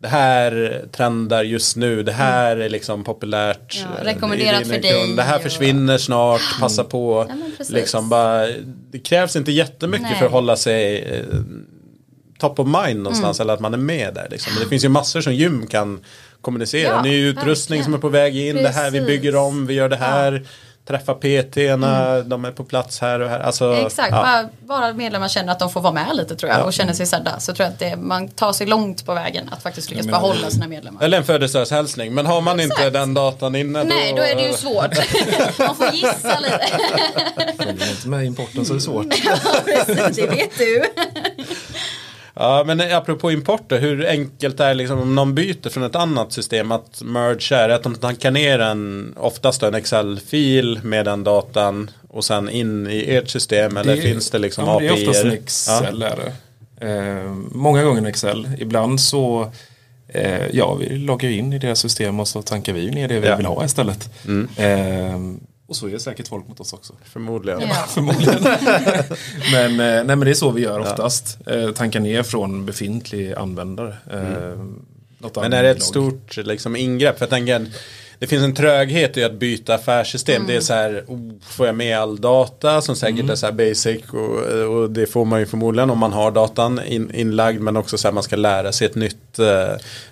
[0.00, 2.02] Det här trendar just nu.
[2.02, 3.76] Det här är liksom populärt.
[3.80, 6.40] Ja, eh, rekommenderat för dig Det här och- försvinner snart.
[6.60, 7.26] Passa på.
[7.28, 7.74] Ja, precis.
[7.74, 8.46] liksom bara,
[8.90, 10.18] det krävs inte jättemycket Nej.
[10.18, 11.36] för att hålla sig eh,
[12.38, 13.40] top of mind någonstans.
[13.40, 13.44] Mm.
[13.46, 14.28] Eller att man är med där.
[14.30, 14.54] Liksom.
[14.54, 16.00] Men det finns ju massor som gym kan
[16.40, 16.92] kommunicera.
[16.92, 17.84] Ja, Ny utrustning verkligen.
[17.84, 18.56] som är på väg in.
[18.56, 19.06] Det här, vi Precis.
[19.16, 20.46] bygger om, vi gör det här.
[20.88, 23.40] Träffa PT-erna, de är på plats här och här.
[23.40, 24.22] Alltså, Exakt, ja.
[24.22, 24.48] bara,
[24.80, 26.64] bara medlemmar känner att de får vara med lite tror jag Ja.
[26.64, 27.40] och känner sig sedda.
[27.40, 30.20] Så tror jag att det, man tar sig långt på vägen att faktiskt lyckas menar,
[30.20, 31.02] behålla sina medlemmar.
[31.04, 32.14] Eller en födelsedagshälsning.
[32.14, 32.92] Men har man inte Exakt.
[32.92, 34.98] den datan inne Nej, då är det ju svårt.
[35.58, 36.66] Man får gissa lite.
[37.58, 39.06] Följer inte med importen så är det svårt.
[40.16, 40.84] det vet du.
[42.40, 46.32] Ja, men apropå importer, hur enkelt är det liksom om någon byter från ett annat
[46.32, 51.90] system att merge är att de tankar ner en, oftast en Excel-fil med den datan
[52.08, 55.02] och sen in i ert system eller finns det liksom ja, men Det är API?
[55.08, 56.32] oftast en Excel är det.
[56.86, 58.48] Eh, många gånger en Excel.
[58.58, 59.52] Ibland så
[60.08, 63.28] eh, ja, vi loggar in i deras system och så tankar vi ner det vi
[63.28, 63.36] Ja.
[63.36, 64.08] vill ha istället.
[64.56, 65.18] Eh,
[65.68, 66.94] och så är säkert folk mot oss också.
[67.04, 67.60] Förmodligen.
[67.60, 67.74] Ja.
[67.88, 68.42] Förmodligen.
[69.52, 71.38] men, eh, nej, men det är så vi gör oftast.
[71.46, 73.96] Eh, tankar ner från befintlig användare.
[74.12, 74.64] Eh,
[75.18, 77.18] något Men är det ett stort liksom, ingrepp?
[77.18, 77.66] För jag tänker,
[78.18, 80.46] det finns en tröghet i att byta affärssystem.
[80.46, 83.52] Det är så här, oh, får jag med all data som säkert är så här
[83.52, 87.60] basic och, och det får man ju förmodligen om man har datan in, inlagd.
[87.60, 89.38] Men också så här, man ska lära sig ett nytt,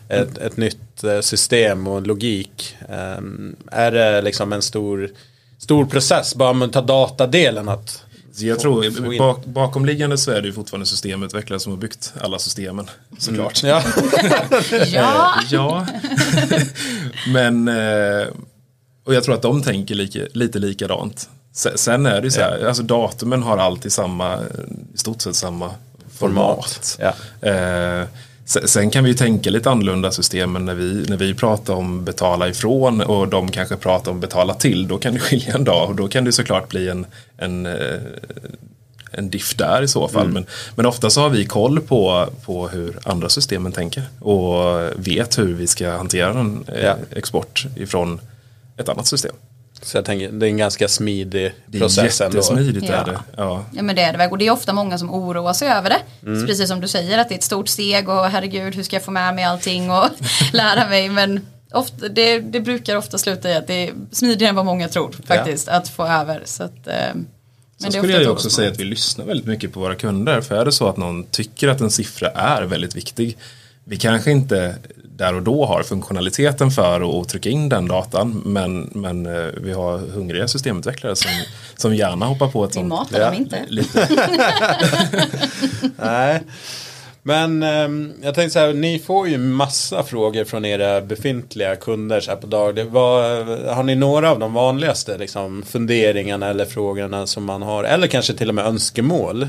[0.09, 2.77] ett, ett nytt system och logik.
[2.89, 5.11] Ehm, är det liksom en stor,
[5.59, 8.03] stor process bara man tar datadelen att
[8.39, 12.39] jag få- tror bak, bakomliggande så är det ju fortfarande systemutvecklare som har byggt alla
[12.39, 12.91] systemen.
[13.19, 13.63] Såklart.
[13.63, 13.83] Ja.
[14.87, 15.87] Ja, Ja.
[17.33, 18.27] Men eh,
[19.05, 21.29] och jag tror att de tänker lika, lite likadant.
[21.53, 24.41] Se- Sen är det ju så här, alltså datumen har alltid samma, eh,
[24.95, 25.71] i stort sett samma
[26.19, 26.99] format.
[27.01, 27.13] Ja.
[28.49, 32.49] Se- sen kan vi tänka lite annorlunda systemen när vi, när vi pratar om betala
[32.49, 34.89] ifrån och de kanske pratar om betala till.
[34.89, 37.07] Då kan det skilja en dag och då kan det såklart bli en,
[37.39, 37.99] en eh,
[39.11, 40.23] en diff där i så fall.
[40.23, 40.35] Mm.
[40.35, 45.39] Men, men ofta så har vi koll på, på hur andra systemen tänker och vet
[45.39, 46.97] hur vi ska hantera en eh, Ja.
[47.11, 48.21] export ifrån
[48.77, 49.35] ett annat system.
[49.83, 52.37] Så jag tänker, det är en ganska smidig Det är process ändå.
[52.37, 52.95] jättesmidigt Ja.
[52.95, 53.19] är det.
[53.37, 53.65] Ja.
[53.73, 55.91] Ja men det är det väl och det är ofta många som oroar sig över
[55.91, 56.27] det.
[56.29, 56.47] Mm.
[56.47, 59.03] Precis som du säger att det är ett stort steg och herregud hur ska jag
[59.05, 60.05] få med mig allting och
[60.53, 64.55] lära mig men ofta, det, det brukar ofta sluta i att det är smidigare än
[64.57, 66.43] vad många tror faktiskt att få över.
[66.45, 67.27] Så att, eh, men
[67.79, 70.41] Så skulle jag ju också säga att vi lyssnar väldigt mycket på våra kunder.
[70.41, 73.37] För är det så att någon tycker att en siffra är väldigt viktig.
[73.85, 74.77] Vi kanske inte
[75.17, 78.43] där och då har funktionaliteten för att trycka in den datan.
[78.45, 81.31] Men, men eh, vi har hungriga systemutvecklare som,
[81.77, 82.89] som gärna hoppar på ett Vi sånt.
[82.89, 83.25] matar Ja.
[83.25, 83.65] dem inte.
[83.69, 84.09] Lite,
[85.97, 86.43] Nej.
[87.23, 92.21] Men ehm, jag tänkte så här, ni får ju massa frågor från era befintliga kunder
[92.21, 92.85] så här på dag.
[92.85, 97.85] Var, har ni några av de vanligaste liksom, funderingarna eller frågorna som man har?
[97.85, 99.49] Eller kanske till och med önskemål?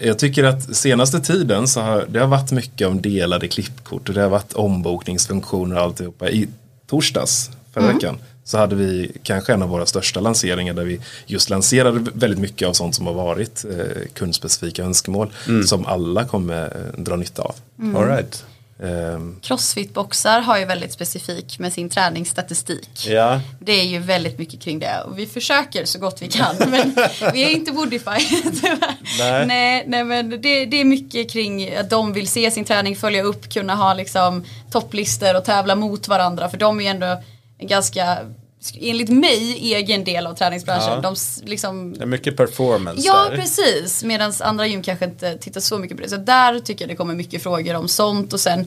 [0.00, 4.14] Jag tycker att senaste tiden så har det har varit mycket om delade klippkort och
[4.14, 6.30] det har varit ombokningsfunktioner och alltihopa.
[6.30, 6.48] I
[6.86, 11.50] torsdags förra veckan så hade vi kanske en av våra största lanseringar där vi just
[11.50, 15.32] lanserade väldigt mycket av sånt som har varit eh, kundspecifika önskemål
[15.66, 17.54] som alla kommer eh, dra nytta av.
[17.96, 18.44] All right.
[18.82, 23.06] Ehm, Crossfit-boxar har ju väldigt specifik med sin träningsstatistik.
[23.06, 26.56] Ja, Det är ju väldigt mycket kring det och vi försöker så gott vi kan
[26.70, 26.96] men
[27.32, 28.10] vi är inte Woodify.
[29.18, 29.46] Nej.
[29.46, 33.22] Nej, nej men det, det är mycket kring att de vill se sin träning, följa
[33.22, 37.22] upp, kunna ha liksom topplistor och tävla mot varandra för de är ju ändå
[37.58, 38.18] en ganska
[38.80, 40.92] enligt mig egen del av träningsbranschen.
[40.92, 41.00] Ja.
[41.00, 43.36] De liksom det är mycket performance Ja där.
[43.36, 46.08] precis, medan andra gym kanske inte tittar så mycket på det.
[46.08, 48.66] Så där tycker jag det kommer mycket frågor om sånt och sen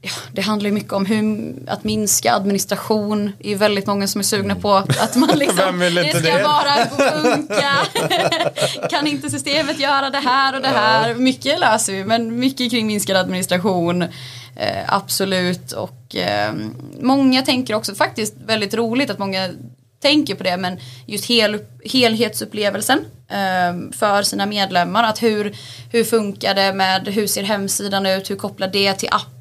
[0.00, 3.32] ja, det handlar ju mycket om hur, att minska administration.
[3.38, 6.20] Det är ju väldigt många som är sugna på att man liksom, Vem vill inte
[6.20, 6.44] det ska det?
[6.44, 6.86] bara
[7.22, 7.76] funka.
[8.90, 11.14] kan inte systemet göra det här och det här?
[11.14, 14.04] Mycket löser vi, men mycket kring minskad administration.
[14.56, 15.72] Eh, absolut.
[15.72, 16.54] Och eh,
[17.00, 19.50] många tänker också faktiskt väldigt roligt att många
[20.02, 22.98] tänker på det men just hel, helhetsupplevelsen
[23.28, 25.04] eh, för sina medlemmar.
[25.04, 25.56] Att hur,
[25.92, 29.35] hur funkar det med hur ser hemsidan ut, hur kopplar det till appen,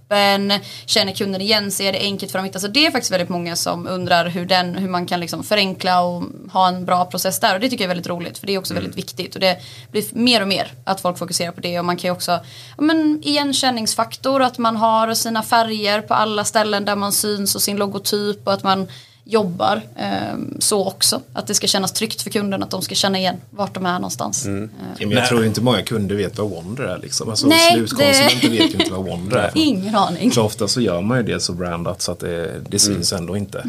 [0.86, 2.60] känner kunden igen sig, är det enkelt för dem att hitta?
[2.60, 6.02] Så det är faktiskt väldigt många som undrar hur, den, hur man kan liksom förenkla
[6.02, 7.54] och ha en bra process där.
[7.54, 9.36] Och det tycker jag är väldigt roligt för det är också väldigt viktigt.
[9.36, 11.80] Och det blir mer och mer att folk fokuserar på det.
[11.80, 12.40] Och man kan ju också
[12.78, 17.78] men, igenkänningsfaktor att man har sina färger på alla ställen där man syns och sin
[17.78, 18.88] logotyp och att man
[19.28, 21.22] jobbar eh, så också.
[21.34, 23.94] Att det ska kännas tryggt för kunden att de ska känna igen vart de är
[23.94, 24.46] någonstans.
[24.46, 24.52] Eh,
[25.00, 26.98] men jag tror inte många kunder vet vad Wonder är.
[26.98, 27.30] Liksom.
[27.30, 29.52] Alltså, Nej, slutkonsumenter det- vet ju inte vad Wonder är.
[29.56, 30.32] Ingen aning.
[30.32, 33.38] Så ofta så gör man ju det så brandat så att det, det syns ändå
[33.38, 33.66] inte.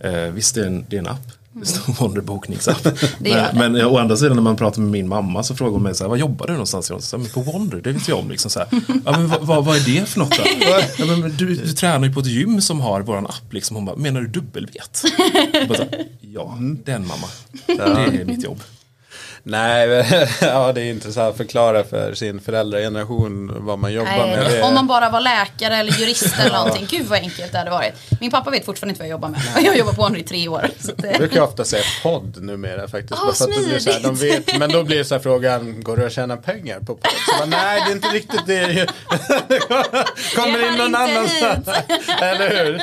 [0.00, 1.32] Eh, visst, det är, en, det är en app.
[1.60, 2.84] Det står Wonder bokningsapp.
[3.18, 5.94] Men, men å andra sidan när man pratar med min mamma så frågar hon mig
[5.94, 6.90] så här, vad jobbar du någonstans?
[6.90, 8.30] Jag säger, men på Wonder, det vet jag om.
[8.30, 8.68] Liksom så här.
[9.04, 10.38] Ja, men vad, vad, vad är det för något?
[10.98, 13.52] Ja, men, du, du tränar ju på ett gym som har våran app.
[13.52, 13.76] Liksom.
[13.76, 15.02] Hon bara, menar du dubbelvet?
[15.68, 15.84] Bara så
[16.20, 17.26] ja, den mamma.
[17.66, 18.60] Det är mitt jobb.
[19.48, 19.88] Nej,
[20.40, 24.50] ja det är intressant att förklara för sin föräldrageneration vad man jobbar Nej, med.
[24.50, 26.86] Det, Om man bara var läkare eller jurist eller någonting.
[26.90, 27.92] Gud vad enkelt det hade varit.
[28.20, 29.40] Min pappa vet fortfarande inte vad jag jobbar med.
[29.64, 30.70] Jag jobbar på honom i tre år.
[30.80, 33.12] Så att, Jag brukar ofta säga podd numera faktiskt.
[33.12, 35.96] Att det blir så här, de vet, men då blir det så här frågan, går
[35.96, 37.10] det att tjäna pengar på podd?
[37.28, 38.86] Så bara, Nej, det är inte riktigt det.
[40.36, 41.68] Kommer Det in någon inte annanstans.
[42.22, 42.74] Eller hur?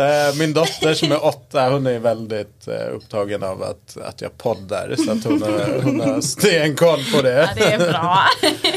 [0.00, 4.38] Eh, Min dotter som är åtta, hon är väldigt eh, upptagen av att, att jag
[4.38, 4.94] poddar.
[5.04, 7.32] Så att hon har, hon har stenkoll på det.
[7.32, 8.18] ja, det är bra.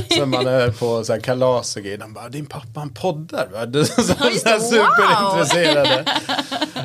[0.17, 1.97] Så man är på så här kalas och grejer.
[1.97, 3.83] De bara, din pappa han poddar va?
[3.85, 4.69] Så, så här wow.
[4.69, 6.05] superintresserade.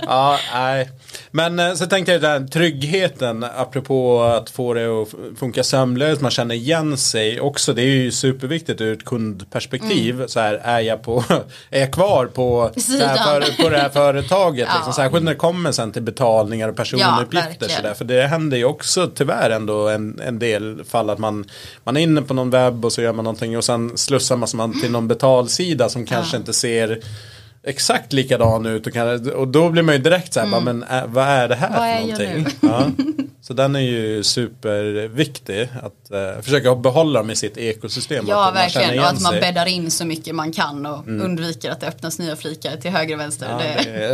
[0.03, 0.91] Ja, nej.
[1.31, 5.09] Men eh, så tänkte jag den tryggheten apropå att få det att
[5.39, 6.21] funka sömlöst.
[6.21, 7.73] Man känner igen sig också.
[7.73, 10.15] Det är ju superviktigt ur ett kundperspektiv.
[10.15, 10.29] Mm.
[10.29, 11.25] Så här, är jag, på,
[11.71, 14.69] är jag kvar på, det här, för, på det här företaget?
[14.71, 14.75] Ja.
[14.75, 14.93] Liksom.
[14.93, 17.49] Särskilt när det kommer sen till betalningar och personuppgifter.
[17.49, 17.77] verkligen.
[17.77, 17.95] så där.
[17.95, 21.45] För det händer ju också tyvärr ändå en, en del fall att man,
[21.85, 24.81] man är inne på någon webb och så gör man någonting och sen slussar man,
[24.81, 27.01] till någon betalsida som kanske inte ser
[27.67, 30.83] exakt likadan ut och, kan, och då blir man ju direkt så här, bara, men
[30.83, 32.09] äh, vad är det här Mm.
[32.09, 32.57] Vad för någonting?
[32.71, 32.91] Ja.
[33.43, 38.25] Så den är ju superviktig att eh, försöka behålla dem i sitt ekosystem.
[38.29, 38.99] Ja, verkligen.
[38.99, 39.41] Och att man sig.
[39.41, 43.15] bäddar in så mycket man kan och undviker att det öppnas nya flikar till höger
[43.15, 43.49] och vänster.
[43.51, 43.91] Ja, det...
[43.91, 44.05] det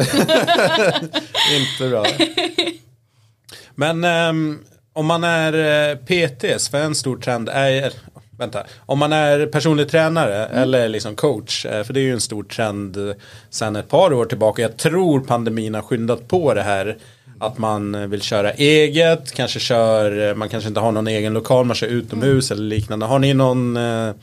[1.54, 2.06] är inte bra.
[3.74, 4.58] Men ehm,
[4.92, 5.52] om man är
[5.90, 7.92] eh, PTs, för en stor trend är
[8.38, 12.20] Vänta, om man är personlig tränare eller liksom coach, eh, för det är ju en
[12.20, 13.14] stor trend eh,
[13.50, 14.62] sedan ett par år tillbaka.
[14.62, 16.96] Jag tror pandemin har skyndat på det här.
[17.38, 21.64] Att man eh, vill köra eget, kanske kör, man kanske inte har någon egen lokal,
[21.64, 23.06] man kör utomhus eller liknande.
[23.06, 24.14] Har ni någon eh,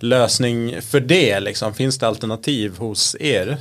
[0.00, 1.40] lösning för det?
[1.40, 1.74] Liksom?
[1.74, 3.56] Finns det alternativ hos er?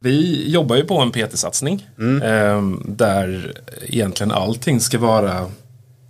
[0.00, 1.86] Vi jobbar ju på en PT-satsning.
[2.24, 5.46] Eh, där egentligen allting ska vara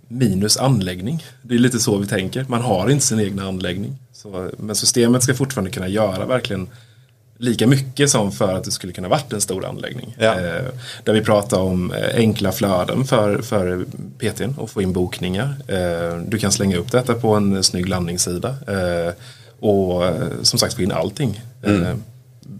[0.07, 1.23] minus anläggning.
[1.41, 2.45] Det är lite så vi tänker.
[2.47, 3.97] Man har inte sin egna anläggning.
[4.13, 6.67] Så, men systemet ska fortfarande kunna göra verkligen
[7.37, 10.15] lika mycket som för att det skulle kunna varit en stor anläggning.
[10.19, 10.39] Ja.
[10.39, 10.65] Eh,
[11.03, 13.85] där vi pratar om eh, enkla flöden för, för
[14.17, 15.55] PTn och få in bokningar.
[15.67, 18.49] Eh, du kan slänga upp detta på en snygg landningssida.
[18.67, 19.13] Eh,
[19.59, 21.41] och eh, som sagt få in allting.
[21.61, 21.95] Eh,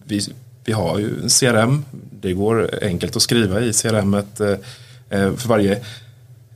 [0.06, 0.22] vi,
[0.66, 1.86] vi har ju en CRM.
[2.22, 4.18] Det går enkelt att skriva i CRM
[5.10, 5.80] för varje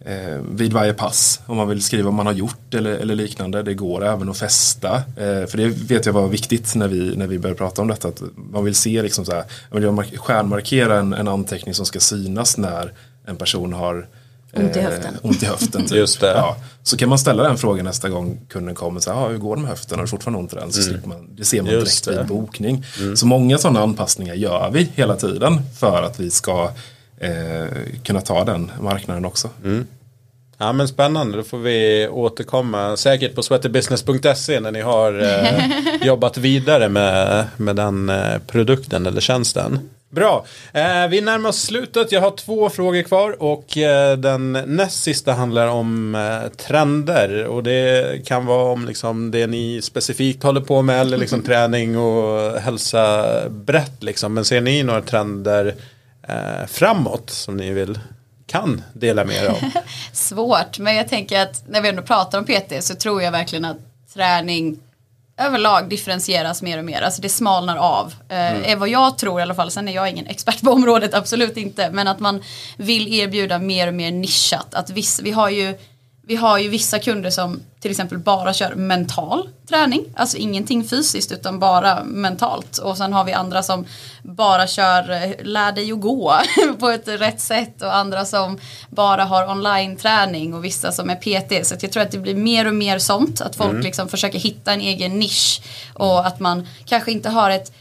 [0.05, 1.39] eh, vid varje pass.
[1.45, 3.63] Om man vill skriva vad man har gjort eller, eller liknande.
[3.63, 4.95] Det går även att fästa.
[4.95, 8.07] Eh, för det vet jag var viktigt när vi, när vi började prata om detta.
[8.07, 11.85] Att man vill se liksom så här, man vill mark- stjärnmarkera en, en anteckning som
[11.85, 12.93] ska synas när
[13.27, 14.07] en person har
[14.55, 15.13] Ont i eh, höften.
[15.21, 15.97] ont i höften typ.
[15.97, 16.27] Just det.
[16.31, 16.57] Ja.
[16.83, 18.99] Så kan man ställa den frågan nästa gång kunden kommer.
[18.99, 19.97] Så här, ah, hur går det med höften?
[19.99, 20.71] Har du fortfarande ont i den?
[20.71, 21.79] Så slipper man, det ser man Mm.
[21.79, 22.23] Just direkt det.
[22.23, 22.35] Mm.
[22.35, 22.85] vid bokning.
[23.15, 25.61] Så många sådana anpassningar gör vi hela tiden.
[25.79, 26.71] För att vi ska
[27.21, 27.67] eh,
[28.03, 29.49] kunna ta den marknaden också.
[29.63, 29.87] Mm.
[30.57, 35.65] Ja men spännande, då får vi återkomma säkert på sweaterbusiness.se när ni har eh,
[36.07, 39.89] jobbat vidare med, med den eh, produkten eller tjänsten.
[40.09, 42.11] Bra, eh, vi närmar oss slutet.
[42.11, 47.63] Jag har två frågor kvar och eh, den näst sista handlar om eh, trender och
[47.63, 52.51] det kan vara om liksom, det ni specifikt håller på med eller liksom, träning och
[52.59, 54.03] hälsa brett.
[54.03, 54.33] Liksom.
[54.33, 55.75] Men ser ni några trender
[56.27, 57.99] eh, framåt som ni vill
[58.47, 59.57] kan dela med er av?
[60.13, 63.65] Svårt, men jag tänker att när vi ändå pratar om PT så tror jag verkligen
[63.65, 63.77] att
[64.13, 64.79] träning
[65.37, 67.01] överlag differentieras mer och mer.
[67.01, 68.13] Alltså det smalnar av.
[68.29, 69.71] Eh, är vad jag tror i alla fall.
[69.71, 71.89] Sen är jag ingen expert på området, absolut inte.
[71.91, 72.43] Men att man
[72.77, 74.73] vill erbjuda mer och mer nischat.
[74.73, 75.77] Att viss, vi, har ju,
[76.31, 80.05] vi har ju vissa kunder som till exempel bara kör mental träning.
[80.15, 82.77] Alltså ingenting fysiskt utan bara mentalt.
[82.77, 83.85] Och sen har vi andra som
[84.23, 86.33] bara kör eh, lär dig att gå
[86.79, 87.81] på ett rätt sätt.
[87.81, 88.59] Och andra som
[88.89, 91.67] bara har online-träning och vissa som är PT.
[91.67, 93.41] Så jag tror att det blir mer och mer sånt.
[93.41, 95.61] Att folk liksom försöker hitta en egen nisch.
[95.93, 97.71] Och att man kanske inte har ett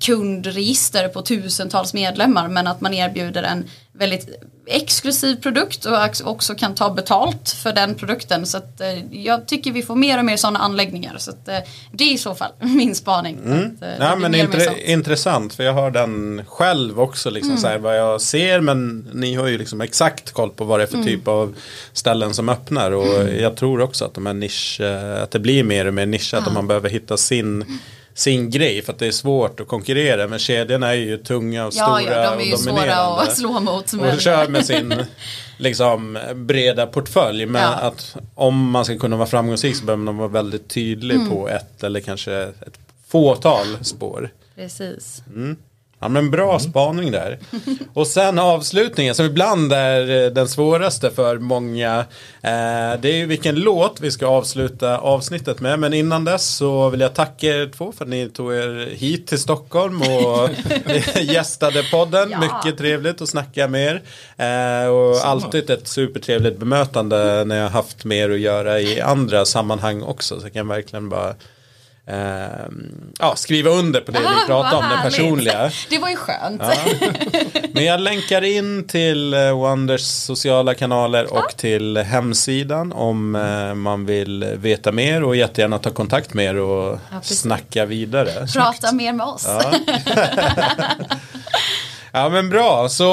[0.00, 4.28] kundregister på tusentals medlemmar men att man erbjuder en väldigt
[4.68, 5.98] exklusiv produkt och
[6.30, 8.46] också kan ta betalt för den produkten.
[8.46, 11.16] Så att, eh, jag tycker vi får mer och mer sådana anläggningar.
[11.18, 11.58] Så att, eh,
[11.92, 13.38] det är i så fall min spaning.
[13.38, 13.76] Att, eh, Mm.
[14.00, 17.60] Ja, blir men intre- intressant för jag har den själv också liksom Mm.
[17.62, 20.84] så här, vad jag ser men ni har ju liksom exakt koll på vad det
[20.84, 21.04] är Mm.
[21.04, 21.54] för typ av
[21.92, 24.80] ställen som öppnar och jag tror också att de här nisch,
[25.22, 27.78] att det blir mer och mer nischat och man behöver hitta sin
[28.16, 30.28] sin grej för att det är svårt att konkurrera.
[30.28, 33.22] Men kedjorna är ju tunga och Ja, stora ja, de är ju och svåra dominerande.
[33.22, 33.92] att slå mot.
[33.92, 34.18] Och Men...
[34.18, 34.94] kör med sin
[35.58, 37.46] liksom, breda portfölj.
[37.46, 37.68] Men Ja.
[37.74, 41.30] att om man ska kunna vara framgångsrik så behöver man vara väldigt tydlig Mm.
[41.30, 44.30] på ett eller kanske ett fåtal spår.
[44.54, 45.22] Precis.
[45.98, 47.38] Ja men bra spaning där.
[47.94, 51.98] Och sen avslutningen som ibland är eh, den svåraste för många.
[52.42, 55.78] Eh, det är ju vilken låt vi ska avsluta avsnittet med.
[55.78, 59.26] Men innan dess så vill jag tacka er två för att ni tog er hit
[59.26, 60.50] till Stockholm och
[61.20, 62.30] gästade podden.
[62.30, 62.40] Ja.
[62.40, 64.02] Mycket trevligt att snacka med
[64.36, 64.82] er.
[64.84, 69.44] Eh, och alltid ett supertrevligt bemötande när jag haft med er att göra i andra
[69.44, 70.40] sammanhang också.
[70.40, 71.34] Så jag kan verkligen bara
[72.06, 72.66] eh,
[73.18, 75.16] ja, skriva under på det vi Ah, pratade vad om, det härligt.
[75.16, 75.70] personliga.
[75.90, 76.62] Det var ju skönt.
[77.72, 84.06] Men jag länkar in till eh, Wonders sociala kanaler och till hemsidan om eh, man
[84.06, 87.40] vill veta mer och jättegärna ta kontakt med er och precis.
[87.40, 88.46] snacka vidare.
[88.54, 89.44] Prata mer med oss.
[89.46, 89.72] Ja.
[92.12, 93.04] ja men bra, så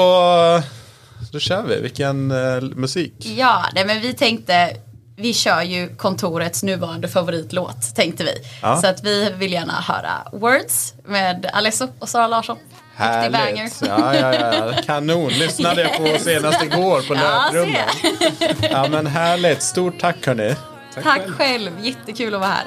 [1.32, 1.80] då kör vi.
[1.80, 3.14] Vilken eh, musik.
[3.18, 4.76] Ja, nej, men vi tänkte
[5.16, 8.34] vi kör ju kontorets nuvarande favoritlåt tänkte vi.
[8.62, 8.76] Ja.
[8.76, 12.56] Så att vi vill gärna höra Words med Alesso och Sara Larsson.
[12.96, 13.82] Härligt.
[13.86, 14.72] Ja, ja, ja.
[14.86, 15.28] Kanon.
[15.28, 17.84] Lyssnade jag på senast igår på Ja, löprundan.
[18.70, 19.62] Ja, men härligt.
[19.62, 20.54] Stort tack hörni.
[21.02, 22.64] Tack själv, jättekul att vara här.